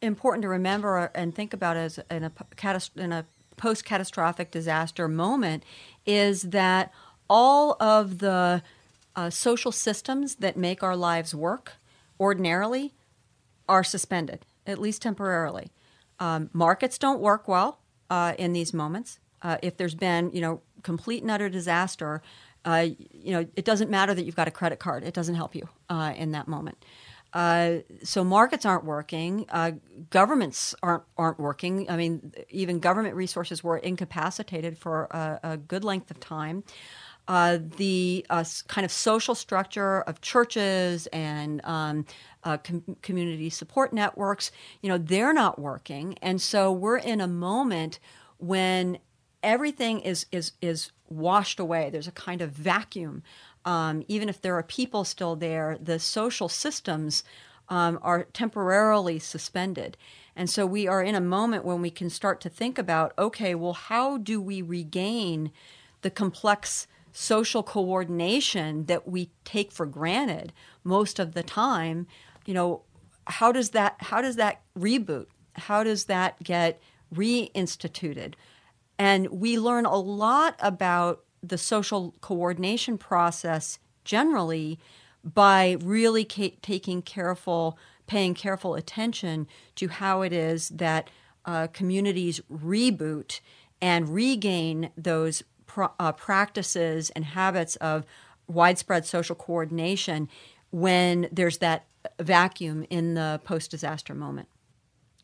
[0.01, 2.31] important to remember and think about as in a,
[2.95, 3.25] in a
[3.57, 5.63] post catastrophic disaster moment
[6.05, 6.91] is that
[7.29, 8.61] all of the
[9.17, 11.73] uh, social systems that make our lives work
[12.19, 12.93] ordinarily
[13.67, 15.71] are suspended, at least temporarily.
[16.19, 19.19] Um, markets don't work well uh, in these moments.
[19.41, 22.21] Uh, if there's been, you know, complete and utter disaster,
[22.65, 25.03] uh, you know, it doesn't matter that you've got a credit card.
[25.03, 26.77] It doesn't help you uh, in that moment.
[27.33, 29.45] Uh, so markets aren't working.
[30.09, 31.89] Governments aren't aren't working.
[31.89, 36.63] I mean, even government resources were incapacitated for a, a good length of time.
[37.27, 42.05] Uh, the uh, kind of social structure of churches and um,
[42.43, 44.51] uh, com- community support networks,
[44.81, 47.99] you know, they're not working, and so we're in a moment
[48.37, 48.97] when
[49.43, 51.89] everything is is is washed away.
[51.89, 53.23] There's a kind of vacuum.
[53.65, 57.23] Um, even if there are people still there, the social systems
[57.69, 59.97] um, are temporarily suspended.
[60.35, 63.55] And so we are in a moment when we can start to think about okay,
[63.55, 65.51] well, how do we regain
[66.01, 66.87] the complex
[67.17, 70.53] social coordination that we take for granted
[70.83, 72.05] most of the time?
[72.45, 72.83] You know,
[73.25, 75.25] how does that how does that reboot?
[75.55, 76.79] How does that get
[77.11, 78.35] reinstituted?
[78.99, 84.79] And we learn a lot about the social coordination process generally
[85.23, 91.09] by really ca- taking careful, paying careful attention to how it is that
[91.45, 93.39] uh, communities reboot
[93.81, 98.05] and regain those pr- uh, practices and habits of
[98.47, 100.27] widespread social coordination
[100.71, 101.85] when there's that
[102.19, 104.47] vacuum in the post disaster moment.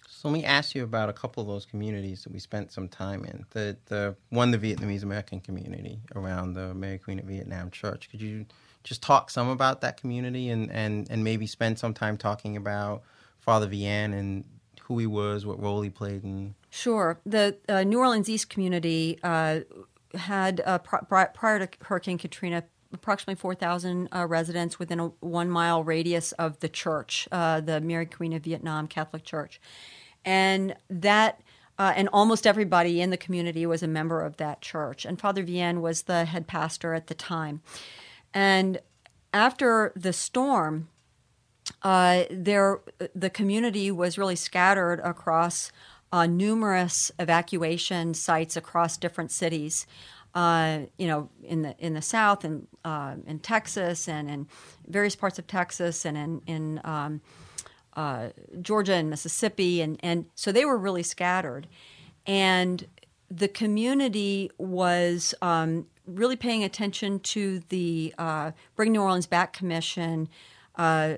[0.07, 2.87] So let me ask you about a couple of those communities that we spent some
[2.87, 3.45] time in.
[3.49, 8.09] The the one, the Vietnamese American community around the Mary Queen of Vietnam Church.
[8.09, 8.45] Could you
[8.83, 13.03] just talk some about that community and, and, and maybe spend some time talking about
[13.39, 14.43] Father Vien and
[14.83, 17.19] who he was, what role he played in Sure.
[17.25, 19.59] The uh, New Orleans East community uh,
[20.13, 25.83] had, uh, pr- prior to Hurricane Katrina, approximately 4,000 uh, residents within a one mile
[25.83, 29.59] radius of the church, uh, the Mary Queen of Vietnam Catholic Church
[30.25, 31.41] and that
[31.79, 35.05] uh, and almost everybody in the community was a member of that church.
[35.05, 37.61] And Father Vien was the head pastor at the time.
[38.31, 38.79] And
[39.33, 40.89] after the storm,
[41.81, 42.81] uh, there
[43.15, 45.71] the community was really scattered across
[46.13, 49.87] uh, numerous evacuation sites across different cities.
[50.35, 54.47] Uh, you know, in the in the south and uh, in Texas and in
[54.87, 57.21] various parts of Texas and in in um,
[57.95, 58.29] uh,
[58.61, 61.67] Georgia and Mississippi, and and so they were really scattered,
[62.25, 62.87] and
[63.29, 70.29] the community was um, really paying attention to the uh, Bring New Orleans Back Commission
[70.75, 71.15] uh,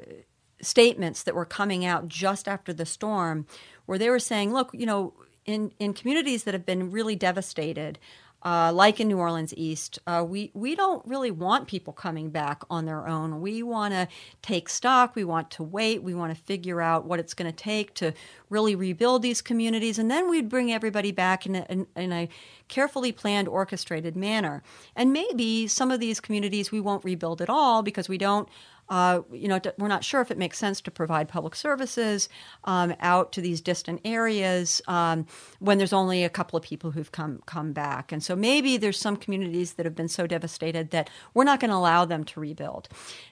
[0.62, 3.46] statements that were coming out just after the storm,
[3.86, 5.14] where they were saying, look, you know,
[5.46, 8.00] in in communities that have been really devastated
[8.46, 12.62] uh, like in New Orleans East, uh, we we don't really want people coming back
[12.70, 13.42] on their own.
[13.42, 14.08] We want to
[14.44, 15.16] take stock.
[15.16, 16.04] We want to wait.
[16.04, 18.14] We want to figure out what it's going to take to
[18.52, 22.30] really rebuild these communities, and then we'd bring everybody back in a, in, in a
[22.68, 24.64] carefully planned, orchestrated manner.
[24.96, 28.50] And maybe some of these communities we won't rebuild at all because we don't
[28.88, 32.30] uh, you know, we're not sure if it makes sense to provide public services
[32.66, 35.26] um, out to these distant areas um,
[35.60, 38.12] when there's only a couple of people who've come come back.
[38.12, 41.72] And so maybe there's some communities that have been so devastated that we're not going
[41.72, 42.88] to allow them to rebuild,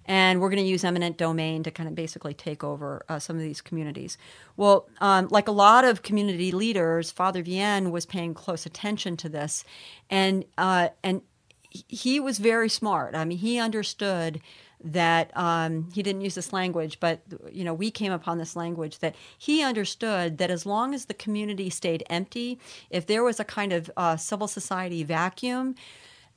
[0.05, 3.35] and we're going to use eminent domain to kind of basically take over uh, some
[3.35, 4.17] of these communities.
[4.57, 9.29] Well, um, like a lot of community leaders, Father Vien was paying close attention to
[9.29, 9.65] this,
[10.09, 11.21] and uh, and
[11.69, 13.15] he was very smart.
[13.15, 14.39] I mean, he understood
[14.83, 17.21] that um, he didn't use this language, but
[17.51, 21.13] you know we came upon this language that he understood that as long as the
[21.13, 22.59] community stayed empty,
[22.89, 25.75] if there was a kind of uh, civil society vacuum,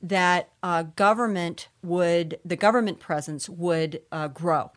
[0.01, 4.71] that uh, government would the government presence would uh, grow.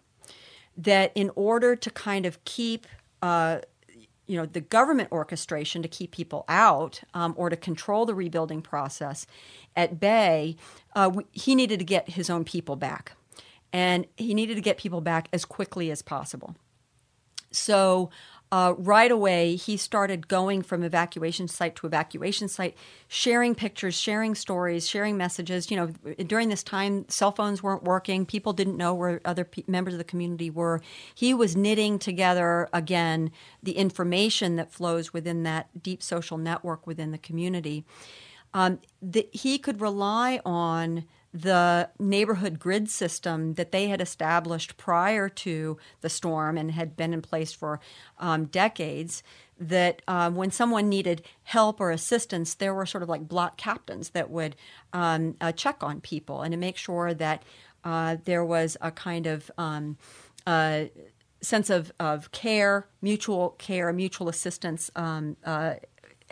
[0.77, 2.87] That in order to kind of keep
[3.23, 3.61] uh,
[4.31, 8.63] you know the government orchestration to keep people out um, or to control the rebuilding
[8.63, 9.27] process
[9.75, 10.57] at bay,
[10.95, 13.13] uh, he needed to get his own people back
[13.73, 16.55] and he needed to get people back as quickly as possible.
[17.53, 18.11] So,
[18.53, 22.77] uh, right away, he started going from evacuation site to evacuation site,
[23.07, 25.71] sharing pictures, sharing stories, sharing messages.
[25.71, 28.27] You know, during this time, cell phones weren't working.
[28.27, 30.81] People didn't know where other pe- members of the community were.
[31.15, 33.31] He was knitting together again
[33.63, 37.85] the information that flows within that deep social network within the community.
[38.53, 45.29] Um, that he could rely on the neighborhood grid system that they had established prior
[45.29, 47.81] to the storm and had been in place for
[48.19, 49.23] um, decades.
[49.63, 54.11] That um, when someone needed help or assistance, there were sort of like block captains
[54.11, 54.57] that would
[54.95, 57.43] um, uh, check on people and to make sure that
[57.85, 59.99] uh, there was a kind of um,
[60.47, 60.85] uh,
[61.43, 65.75] sense of, of care, mutual care, mutual assistance um, uh,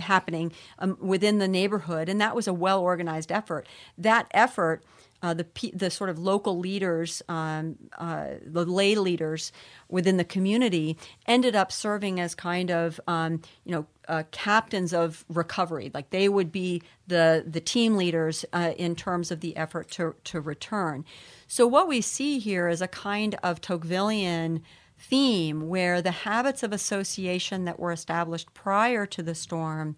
[0.01, 3.67] happening um, within the neighborhood, and that was a well organized effort.
[3.97, 4.85] That effort.
[5.21, 9.51] Uh, the the sort of local leaders, um, uh, the lay leaders
[9.89, 10.97] within the community,
[11.27, 15.91] ended up serving as kind of um, you know uh, captains of recovery.
[15.93, 20.15] Like they would be the the team leaders uh, in terms of the effort to
[20.23, 21.05] to return.
[21.49, 24.63] So what we see here is a kind of Tocquevillian
[24.99, 29.97] theme where the habits of association that were established prior to the storm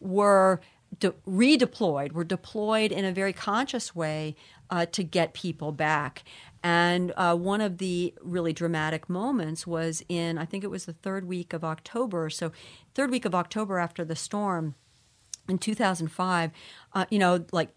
[0.00, 0.60] were
[0.98, 4.36] de- redeployed, were deployed in a very conscious way
[4.70, 6.24] uh, to get people back.
[6.62, 10.92] And uh, one of the really dramatic moments was in, I think it was the
[10.92, 12.30] third week of October.
[12.30, 12.52] So,
[12.94, 14.74] third week of October after the storm
[15.48, 16.50] in 2005,
[16.94, 17.70] uh, you know, like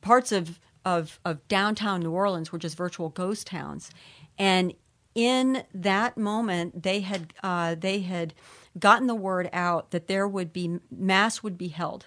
[0.00, 3.90] parts of, of, of downtown New Orleans were just virtual ghost towns.
[4.38, 4.74] And
[5.14, 8.34] in that moment, they had uh, they had
[8.78, 12.06] gotten the word out that there would be mass would be held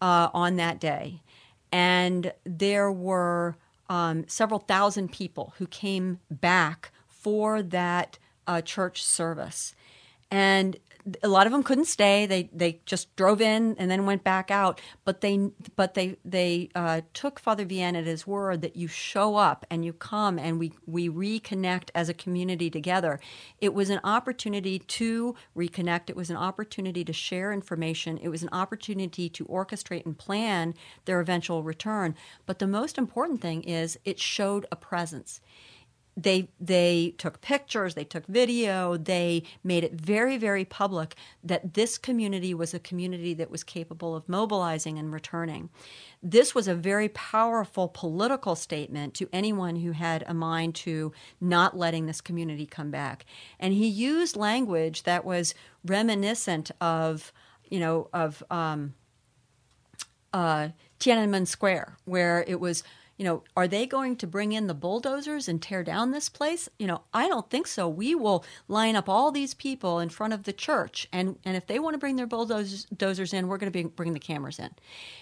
[0.00, 1.22] uh, on that day,
[1.72, 3.56] and there were
[3.88, 9.74] um, several thousand people who came back for that uh, church service,
[10.30, 10.76] and
[11.22, 12.26] a lot of them couldn't stay.
[12.26, 14.80] They they just drove in and then went back out.
[15.04, 19.36] But they but they they uh, took Father Vianney at his word that you show
[19.36, 23.20] up and you come and we we reconnect as a community together.
[23.60, 26.10] It was an opportunity to reconnect.
[26.10, 28.18] It was an opportunity to share information.
[28.18, 32.14] It was an opportunity to orchestrate and plan their eventual return.
[32.46, 35.40] But the most important thing is it showed a presence
[36.16, 41.14] they they took pictures, they took video, they made it very very public
[41.44, 45.68] that this community was a community that was capable of mobilizing and returning.
[46.22, 51.76] This was a very powerful political statement to anyone who had a mind to not
[51.76, 53.26] letting this community come back.
[53.60, 55.54] And he used language that was
[55.84, 57.32] reminiscent of,
[57.68, 58.94] you know, of um,
[60.32, 62.82] uh, Tiananmen Square, where it was
[63.16, 66.68] you know, are they going to bring in the bulldozers and tear down this place?
[66.78, 67.88] You know, I don't think so.
[67.88, 71.66] We will line up all these people in front of the church, and and if
[71.66, 74.70] they want to bring their bulldozers in, we're going to be, bring the cameras in.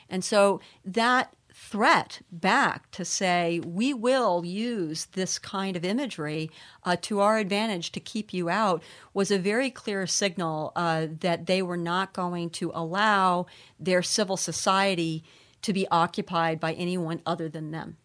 [0.08, 6.50] And so that threat back to say we will use this kind of imagery
[6.82, 8.82] uh, to our advantage to keep you out
[9.12, 13.46] was a very clear signal uh, that they were not going to allow
[13.78, 15.22] their civil society
[15.64, 17.96] to be occupied by anyone other than them.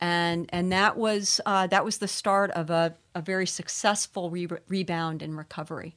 [0.00, 4.48] And, and that was uh, that was the start of a, a very successful re-
[4.66, 5.96] rebound and recovery.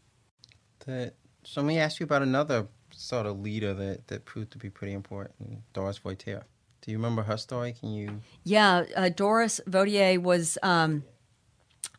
[0.85, 4.57] The, so let me ask you about another sort of leader that, that proved to
[4.57, 6.43] be pretty important, Doris Voitier.
[6.81, 7.73] Do you remember her story?
[7.73, 8.21] Can you?
[8.43, 11.03] Yeah, uh, Doris Voitier was um,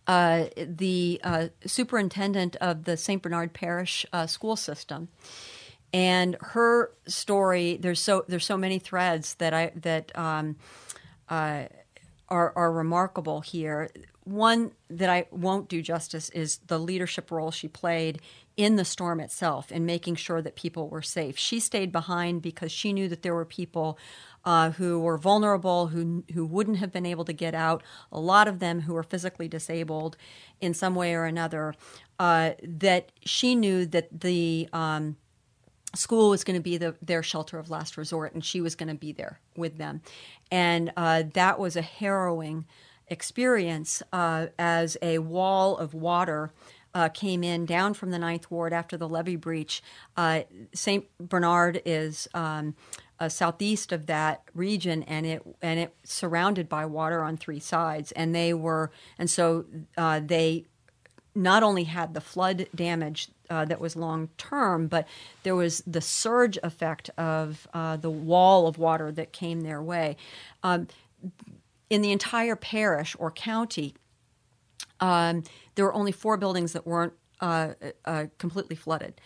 [0.07, 3.21] uh, the uh, superintendent of the St.
[3.21, 5.09] Bernard Parish uh, school system,
[5.97, 10.57] and her story there's so there's so many threads that I that um,
[11.30, 11.64] uh,
[12.28, 13.88] are are remarkable here.
[14.24, 18.20] One that I won't do justice is the leadership role she played
[18.59, 21.38] in the storm itself in making sure that people were safe.
[21.38, 23.99] She stayed behind because she knew that there were people
[24.44, 27.82] uh, who were vulnerable, who who wouldn't have been able to get out.
[28.12, 30.18] A lot of them who were physically disabled
[30.61, 31.74] in some way or another.
[32.18, 35.16] Uh, that she knew that the um,
[35.97, 38.88] school was going to be the, their shelter of last resort, and she was going
[38.88, 40.03] to be there with them.
[40.51, 42.66] And uh, that was a harrowing
[43.09, 46.53] experience uh, as a wall of water.
[46.94, 49.82] Uh, came in down from the Ninth Ward after the levee breach.
[50.16, 51.05] Uh, St.
[51.18, 52.74] Bernard is um,
[53.20, 58.12] uh, southeast of that region, and it and it surrounded by water on three sides.
[58.12, 59.66] And they were, and so
[59.99, 60.64] uh, they
[61.34, 65.07] not only had the flood damage uh, that was long term, but
[65.42, 70.16] there was the surge effect of uh, the wall of water that came their way.
[70.62, 70.88] Um,
[71.88, 73.94] in the entire parish or county,
[75.01, 75.44] um,
[75.74, 77.74] there were only four buildings that weren't uh,
[78.07, 79.20] uh completely flooded.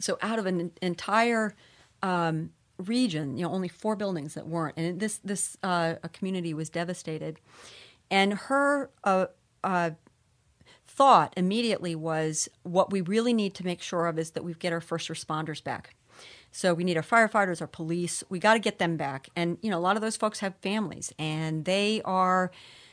[0.00, 1.54] So out of an entire
[2.02, 6.70] um, region, you know, only four buildings that weren't, and this this uh, community was
[6.70, 7.38] devastated.
[8.10, 9.26] And her uh,
[11.00, 14.70] thought immediately was what we really need to make sure of is that we get
[14.70, 15.94] our first responders back.
[16.52, 18.22] So we need our firefighters, our police.
[18.28, 19.30] We got to get them back.
[19.34, 22.50] And you know, a lot of those folks have families, and they are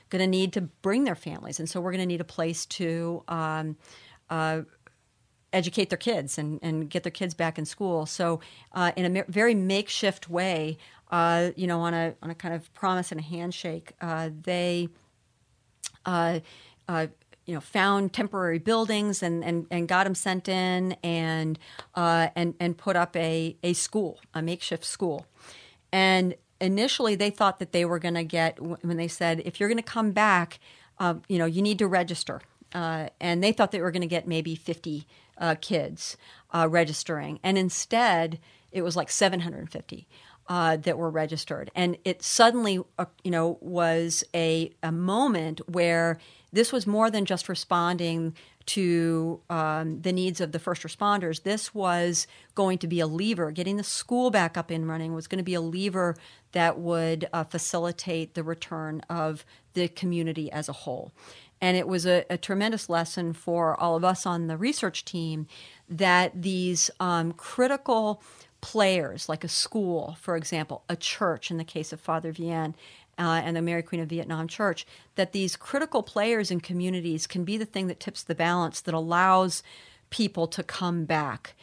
[0.10, 1.60] going to need to bring their families.
[1.60, 3.76] And so we're going to need a place to um,
[4.30, 4.62] uh,
[5.52, 8.06] educate their kids and, and get their kids back in school.
[8.06, 8.40] So
[8.72, 10.78] uh, in a very makeshift way,
[11.12, 14.88] uh, you know, on a on a kind of promise and a handshake, uh, they
[16.06, 16.40] uh,
[16.88, 17.08] uh,
[17.48, 21.58] you know, found temporary buildings and, and, and got them sent in and,
[21.96, 25.26] uh, and, and put up a, a school, a makeshift school.
[25.92, 29.70] And initially they thought that they were going to get, when they said, if you're
[29.70, 30.60] going to come back,
[31.00, 32.42] uh, you know, you need to register.
[32.74, 36.18] Uh, and they thought they were going to get maybe 50 uh, kids
[36.54, 37.40] uh, registering.
[37.44, 38.40] And instead,
[38.74, 40.06] it was like 750.
[40.50, 46.20] Uh, that were registered, and it suddenly, uh, you know, was a a moment where
[46.54, 48.34] this was more than just responding
[48.68, 51.44] to um, the needs of the first responders.
[51.44, 53.52] This was going to be a lever.
[53.52, 56.16] Getting the school back up and running was going to be a lever
[56.52, 61.14] that would uh, facilitate the return of the community as a whole.
[61.62, 65.48] And it was a, a, tremendous lesson for all of us on the research team
[65.90, 68.22] that these um, critical
[68.62, 72.76] players, like a school, for example, a church in the case of Father Vien,
[73.20, 74.86] uh, and the Mary Queen of Vietnam Church,
[75.16, 78.94] that these critical players in communities can be the thing that tips the balance that
[78.94, 79.64] allows
[80.10, 81.56] people to come back,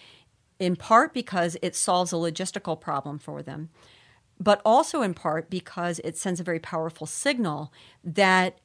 [0.58, 3.70] in part because it solves a logistical problem for them,
[4.40, 7.72] but also in part because it sends a very powerful signal
[8.02, 8.58] that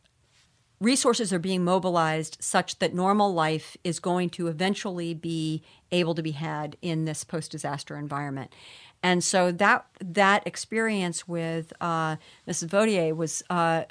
[0.79, 5.61] resources are being mobilized such that normal life is going to eventually be
[5.91, 8.53] able to be had in this post disaster environment.
[9.01, 12.17] And so that that experience with uh,
[12.47, 12.67] Mrs.
[12.67, 13.83] Voitier was uh,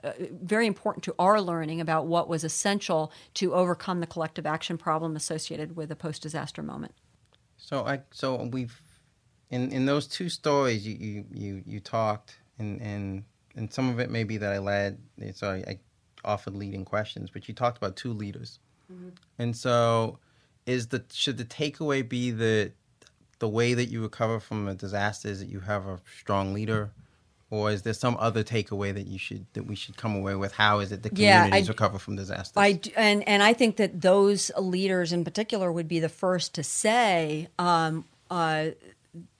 [0.42, 5.16] very important to our learning about what was essential to overcome the collective action problem
[5.16, 6.92] associated with a post disaster moment.
[7.56, 8.82] So I so we've
[9.50, 13.24] in in those two stories you you you, you talked and and
[13.56, 14.98] and some of it may be that I led
[15.34, 15.78] sorry I
[16.28, 18.60] offered leading questions, but you talked about two leaders,
[18.92, 19.08] mm-hmm.
[19.38, 20.18] and so
[20.66, 22.72] is the should the takeaway be that
[23.38, 26.90] the way that you recover from a disaster is that you have a strong leader?
[27.50, 30.52] Or is there some other takeaway that you should that we should come away with?
[30.52, 32.52] How is it the communities yeah, recover from disasters?
[32.56, 36.62] I and and I think that those leaders in particular would be the first to
[36.62, 38.66] say um, uh,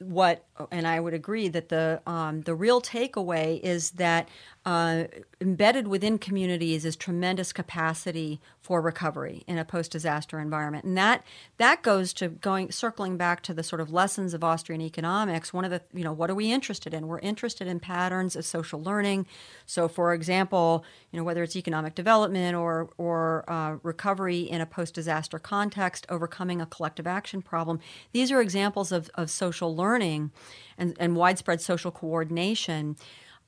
[0.00, 4.28] what, and I would agree that the um, the real takeaway is that
[4.64, 5.04] uh,
[5.40, 11.24] embedded within communities is tremendous capacity for recovery in a post-disaster environment, and that
[11.56, 15.52] that goes to going circling back to the sort of lessons of Austrian economics.
[15.52, 17.08] One of the you know what are we interested in?
[17.08, 19.26] We're interested in patterns of social learning.
[19.66, 24.66] So, for example, you know whether it's economic development or or uh, recovery in a
[24.66, 27.80] post-disaster context, overcoming a collective action problem.
[28.12, 32.96] These are examples of, of social learning and, and widespread social coordination.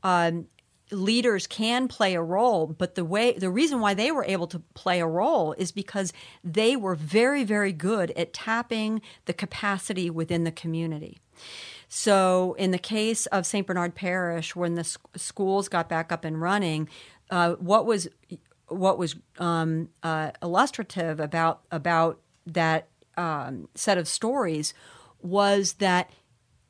[0.03, 0.47] Um,
[0.93, 4.59] leaders can play a role but the way the reason why they were able to
[4.75, 6.13] play a role is because
[6.43, 11.19] they were very very good at tapping the capacity within the community
[11.89, 16.41] so in the case of st bernard parish when the schools got back up and
[16.41, 16.89] running
[17.31, 18.09] uh, what was
[18.67, 24.75] what was um, uh, illustrative about about that um, set of stories
[25.23, 26.11] was that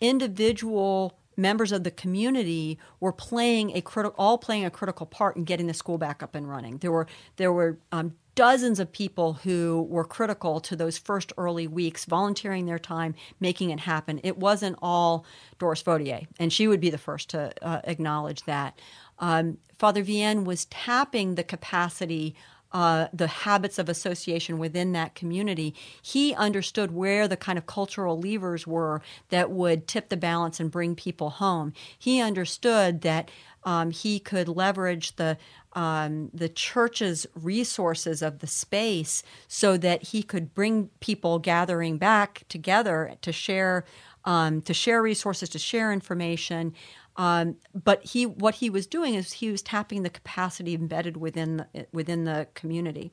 [0.01, 5.44] individual members of the community were playing a critical, all playing a critical part in
[5.44, 6.78] getting the school back up and running.
[6.78, 11.66] There were there were um, dozens of people who were critical to those first early
[11.66, 14.20] weeks, volunteering their time, making it happen.
[14.22, 15.24] It wasn't all
[15.59, 18.78] Doris Voitier, and she would be the first to uh, acknowledge that.
[19.18, 22.34] Um, Father Vien was tapping the capacity
[22.72, 28.18] uh, the habits of association within that community, he understood where the kind of cultural
[28.18, 31.72] levers were that would tip the balance and bring people home.
[31.98, 33.30] He understood that
[33.64, 35.36] um, he could leverage the
[35.74, 42.42] um, the church's resources of the space so that he could bring people gathering back
[42.48, 43.84] together to share
[44.24, 46.74] um, to share resources, to share information,
[47.20, 51.58] um, but he, what he was doing is he was tapping the capacity embedded within
[51.58, 53.12] the, within the community,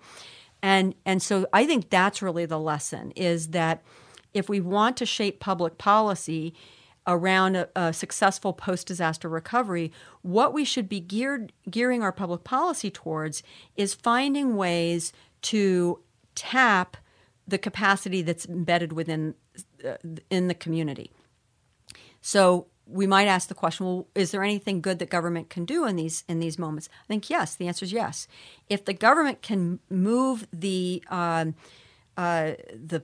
[0.64, 3.84] and and so I think that's really the lesson is that
[4.34, 6.54] if we want to shape public policy
[7.06, 9.92] around a, a successful post disaster recovery,
[10.22, 13.44] what we should be geared gearing our public policy towards
[13.76, 16.00] is finding ways to
[16.34, 16.96] tap
[17.46, 19.36] the capacity that's embedded within
[19.86, 19.98] uh,
[20.30, 21.12] in the community.
[22.22, 25.86] So we might ask the question well is there anything good that government can do
[25.86, 26.90] in these in these moments?
[27.04, 27.56] I think yes.
[27.56, 28.28] The answer is yes.
[28.70, 31.56] If the government can move the um,
[32.16, 33.04] uh, the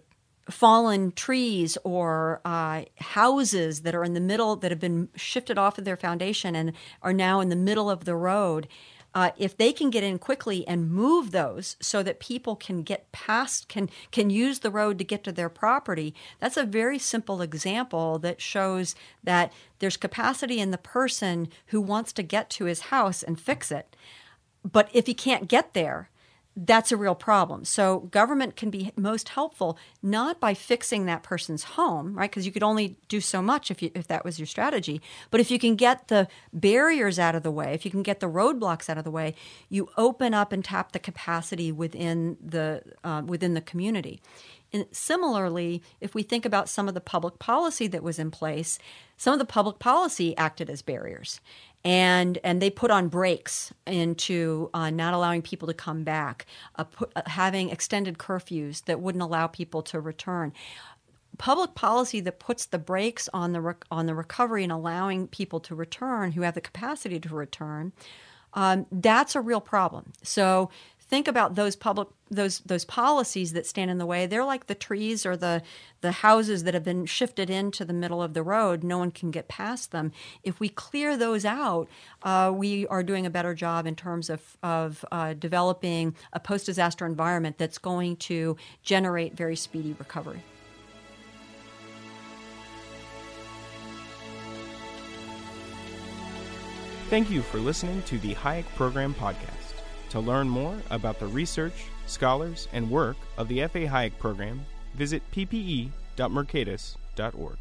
[0.49, 5.77] fallen trees or uh, houses that are in the middle that have been shifted off
[5.77, 8.67] of their foundation and are now in the middle of the road
[9.15, 13.11] uh, if they can get in quickly and move those so that people can get
[13.11, 17.41] past can can use the road to get to their property that's a very simple
[17.41, 22.81] example that shows that there's capacity in the person who wants to get to his
[22.81, 23.95] house and fix it.
[24.69, 26.09] But if he can't get there
[26.55, 27.65] that's a real problem.
[27.65, 32.29] So government can be most helpful not by fixing that person's home, right?
[32.29, 35.01] Because you could only do so much if you, if that was your strategy.
[35.31, 38.19] But if you can get the barriers out of the way, if you can get
[38.19, 39.33] the roadblocks out of the way,
[39.69, 44.21] you open up and tap the capacity within the uh, within the community.
[44.73, 48.79] And similarly, if we think about some of the public policy that was in place,
[49.17, 51.39] some of the public policy acted as barriers
[51.83, 56.45] and and they put on brakes into uh, not allowing people to come back,
[56.77, 60.53] uh, put, uh, having extended curfews that wouldn't allow people to return.
[61.37, 65.59] Public policy that puts the brakes on the rec- on the recovery and allowing people
[65.61, 67.91] to return who have the capacity to return,
[68.53, 70.13] um, that's a real problem.
[70.21, 70.69] So
[71.13, 74.73] think about those public those those policies that stand in the way they're like the
[74.73, 75.61] trees or the
[76.01, 78.83] the houses that have been shifted into the middle of the road.
[78.83, 80.11] No one can get past them.
[80.41, 81.87] If we clear those out
[82.23, 86.65] uh, we are doing a better job in terms of of uh, developing a post
[86.65, 90.41] disaster environment that's going to generate very speedy recovery.
[97.11, 99.62] Thank you for listening to the Hayek Program Podcast.
[100.13, 103.87] To learn more about the research, scholars, and work of the F.A.
[103.87, 104.63] Hayek program,
[104.93, 107.57] visit ppe.mercatus.org.